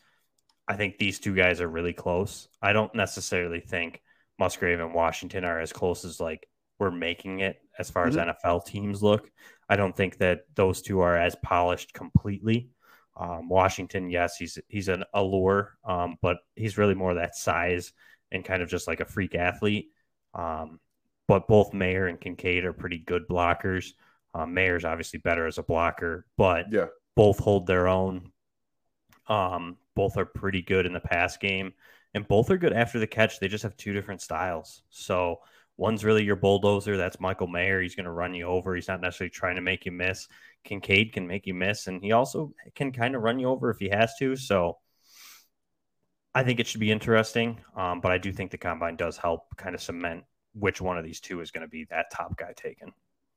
[0.68, 2.48] I think these two guys are really close.
[2.62, 4.02] I don't necessarily think
[4.40, 6.48] Musgrave and Washington are as close as like
[6.80, 8.20] we're making it as far mm-hmm.
[8.20, 9.30] as NFL teams look.
[9.70, 12.70] I don't think that those two are as polished completely.
[13.18, 17.94] Um, Washington, yes, he's he's an allure, um, but he's really more that size
[18.36, 19.90] and kind of just like a freak athlete.
[20.34, 20.80] Um,
[21.28, 23.94] but both Mayer and Kincaid are pretty good blockers.
[24.36, 28.32] Um, Mayer's obviously better as a blocker, but yeah, both hold their own.
[29.28, 31.74] Um, both are pretty good in the pass game,
[32.14, 33.40] and both are good after the catch.
[33.40, 34.84] They just have two different styles.
[34.90, 35.40] So
[35.78, 36.98] one's really your bulldozer.
[36.98, 37.82] That's Michael Mayer.
[37.82, 38.76] He's going to run you over.
[38.76, 40.28] He's not necessarily trying to make you miss.
[40.64, 43.80] Kincaid can make you miss, and he also can kind of run you over if
[43.80, 44.36] he has to.
[44.36, 44.78] So
[46.36, 47.60] I think it should be interesting.
[47.76, 50.24] Um, but I do think the combine does help kind of cement
[50.54, 52.92] which one of these two is going to be that top guy taken.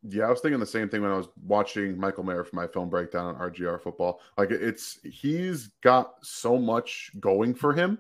[0.09, 2.69] Yeah, I was thinking the same thing when I was watching Michael Mayer for my
[2.69, 4.21] film breakdown on RGR football.
[4.37, 7.99] Like it's he's got so much going for him,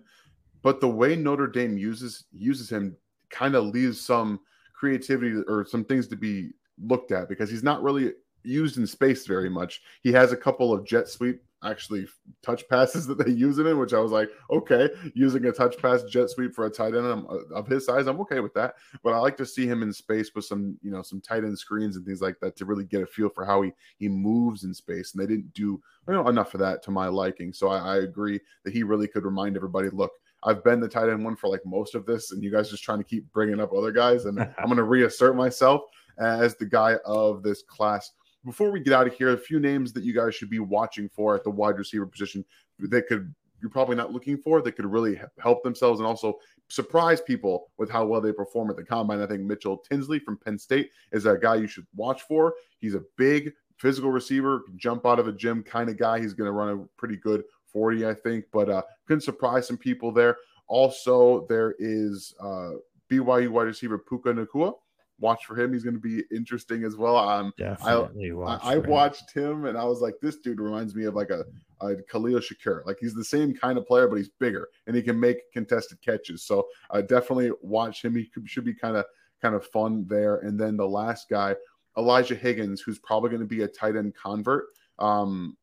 [0.63, 2.97] but the way Notre Dame uses uses him
[3.31, 4.39] kind of leaves some
[4.75, 8.13] creativity or some things to be looked at because he's not really
[8.45, 9.83] used in space very much.
[10.03, 12.07] He has a couple of jet sweep actually
[12.43, 15.77] touch passes that they use it in, which I was like, okay, using a touch
[15.79, 18.55] pass jet sweep for a tight end I'm, uh, of his size, I'm okay with
[18.55, 18.75] that.
[19.03, 21.59] But I like to see him in space with some, you know, some tight end
[21.59, 24.65] screens and things like that to really get a feel for how he he moves
[24.65, 25.13] in space.
[25.13, 27.53] And they didn't do you know enough of that to my liking.
[27.53, 30.13] So I, I agree that he really could remind everybody, look.
[30.45, 32.85] I've been the tight end one for like most of this, and you guys just
[32.85, 35.83] trying to keep bringing up other guys, and I'm going to reassert myself
[36.17, 38.13] as the guy of this class
[38.49, 41.09] before we get out of here, a few names that you guys should be watching
[41.09, 42.45] for at the wide receiver position
[42.79, 46.39] that could you're probably not looking for that could really help themselves and also
[46.69, 49.21] surprise people with how well they perform at the combine.
[49.21, 52.55] I think Mitchell Tinsley from Penn State is a guy you should watch for.
[52.79, 56.21] He's a big physical receiver, jump out of a gym kind of guy.
[56.21, 57.43] He's going to run a pretty good
[57.73, 60.37] 40, I think, but uh, can surprise some people there.
[60.69, 62.73] Also, there is uh,
[63.11, 64.73] BYU wide receiver Puka Nacua
[65.21, 65.73] watch for him.
[65.73, 67.17] He's going to be interesting as well.
[67.17, 70.95] Um, Definitely I, watch I, I watched him and I was like, this dude reminds
[70.95, 71.45] me of like a,
[71.81, 72.85] a Khalil Shakir.
[72.87, 76.01] Like he's the same kind of player, but he's bigger and he can make contested
[76.01, 76.43] catches.
[76.43, 78.15] So uh, definitely watch him.
[78.15, 79.05] He could, should be kind of
[79.43, 80.39] kind of fun there.
[80.39, 81.55] And then the last guy,
[81.97, 84.67] Elijah Higgins, who's probably going to be a tight end convert.
[84.99, 85.57] Um,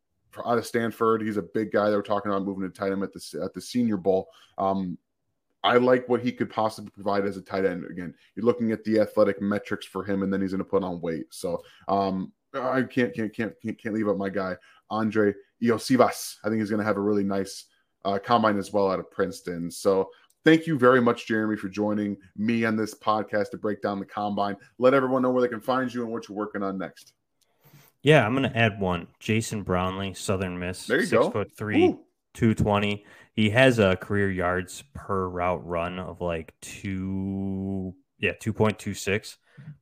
[0.45, 1.89] out of Stanford, he's a big guy.
[1.89, 4.27] They were talking about moving to tight end at the at the Senior Bowl.
[4.57, 4.97] Um,
[5.65, 7.85] I like what he could possibly provide as a tight end.
[7.89, 10.83] Again, you're looking at the athletic metrics for him, and then he's going to put
[10.83, 11.25] on weight.
[11.31, 14.55] So um, I can't can't can't can't, can't leave out my guy
[14.91, 16.37] Andrei Iosivas.
[16.43, 17.65] I think he's going to have a really nice
[18.03, 19.71] uh, combine as well out of Princeton.
[19.71, 20.09] So
[20.43, 24.05] thank you very much, Jeremy, for joining me on this podcast to break down the
[24.05, 24.55] combine.
[24.77, 27.13] Let everyone know where they can find you and what you're working on next.
[28.03, 29.07] Yeah, I'm going to add one.
[29.19, 30.85] Jason Brownlee, Southern Miss.
[30.85, 31.31] There you six go.
[31.31, 31.99] foot three, Ooh.
[32.35, 33.03] 220
[33.35, 38.93] he has a career yards per route run of like two, yeah, two point two
[38.93, 39.37] six,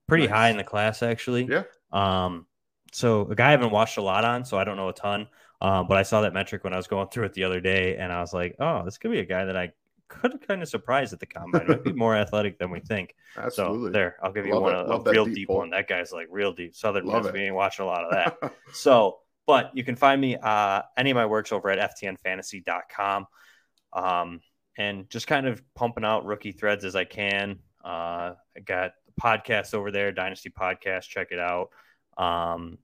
[0.07, 0.33] pretty nice.
[0.33, 1.45] high in the class actually.
[1.45, 1.63] Yeah.
[1.91, 2.47] Um,
[2.91, 5.27] so a guy I haven't watched a lot on, so I don't know a ton.
[5.61, 7.97] Um, but I saw that metric when I was going through it the other day,
[7.97, 9.71] and I was like, oh, this could be a guy that I
[10.09, 11.67] could kind of surprised at the combine.
[11.67, 13.15] Might be more athletic than we think.
[13.37, 13.87] Absolutely.
[13.87, 15.69] So there, I'll give you Love one a, a real deep deep one.
[15.71, 16.75] That guy's like real deep.
[16.75, 17.29] Southern Love Miss.
[17.29, 17.33] it.
[17.33, 18.53] We ain't watching a lot of that.
[18.73, 23.27] So, but you can find me uh any of my works over at ftnfantasy.com.
[23.93, 24.41] Um,
[24.77, 27.59] and just kind of pumping out rookie threads as I can.
[27.83, 31.07] Uh, I got the podcast over there, Dynasty Podcast.
[31.07, 31.69] Check it out.
[32.17, 32.79] Um,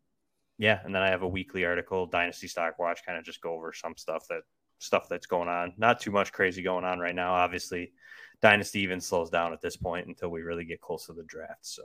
[0.58, 3.54] yeah, and then I have a weekly article, Dynasty Stock Watch, kind of just go
[3.54, 4.42] over some stuff that
[4.80, 5.74] stuff that's going on.
[5.78, 7.34] Not too much crazy going on right now.
[7.34, 7.94] Obviously,
[8.42, 11.66] Dynasty even slows down at this point until we really get close to the draft.
[11.66, 11.84] So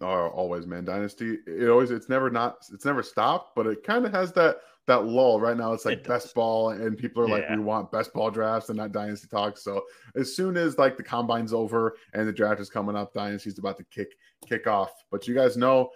[0.00, 0.84] Oh, always, man.
[0.84, 1.38] Dynasty.
[1.46, 1.90] It always.
[1.90, 2.66] It's never not.
[2.72, 5.72] It's never stopped, but it kind of has that that lull right now.
[5.72, 8.76] It's like It best ball, and people are like, we want best ball drafts and
[8.76, 9.62] not dynasty talks.
[9.62, 9.82] So
[10.16, 13.78] as soon as like the combine's over and the draft is coming up, dynasty's about
[13.78, 14.08] to kick
[14.46, 14.92] kick off.
[15.10, 15.90] But you guys know,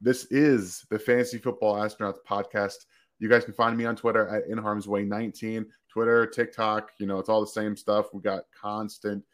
[0.00, 2.74] this is the Fantasy Football Astronauts podcast.
[3.18, 6.90] You guys can find me on Twitter at In Harm's Way 19, Twitter, TikTok.
[6.98, 8.12] You know, it's all the same stuff.
[8.12, 9.24] We got constant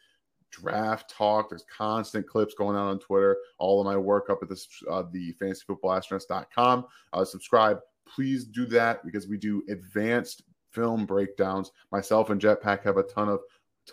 [0.51, 1.49] draft talk.
[1.49, 3.37] There's constant clips going out on Twitter.
[3.59, 6.87] All of my work up at this uh, the fantasyfootballastronauts.com.
[7.13, 7.81] Uh, subscribe.
[8.07, 11.73] Please do that because we do advanced film breakdowns.
[11.93, 13.41] Myself and Jetpack have a ton of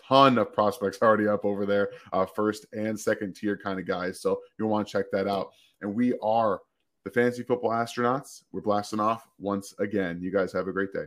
[0.08, 4.20] ton of prospects already up over there, uh, first and second tier kind of guys.
[4.20, 5.50] So you'll want to check that out.
[5.80, 6.60] And we are
[7.04, 8.42] the Fantasy Football Astronauts.
[8.52, 10.20] We're blasting off once again.
[10.20, 11.06] You guys have a great day.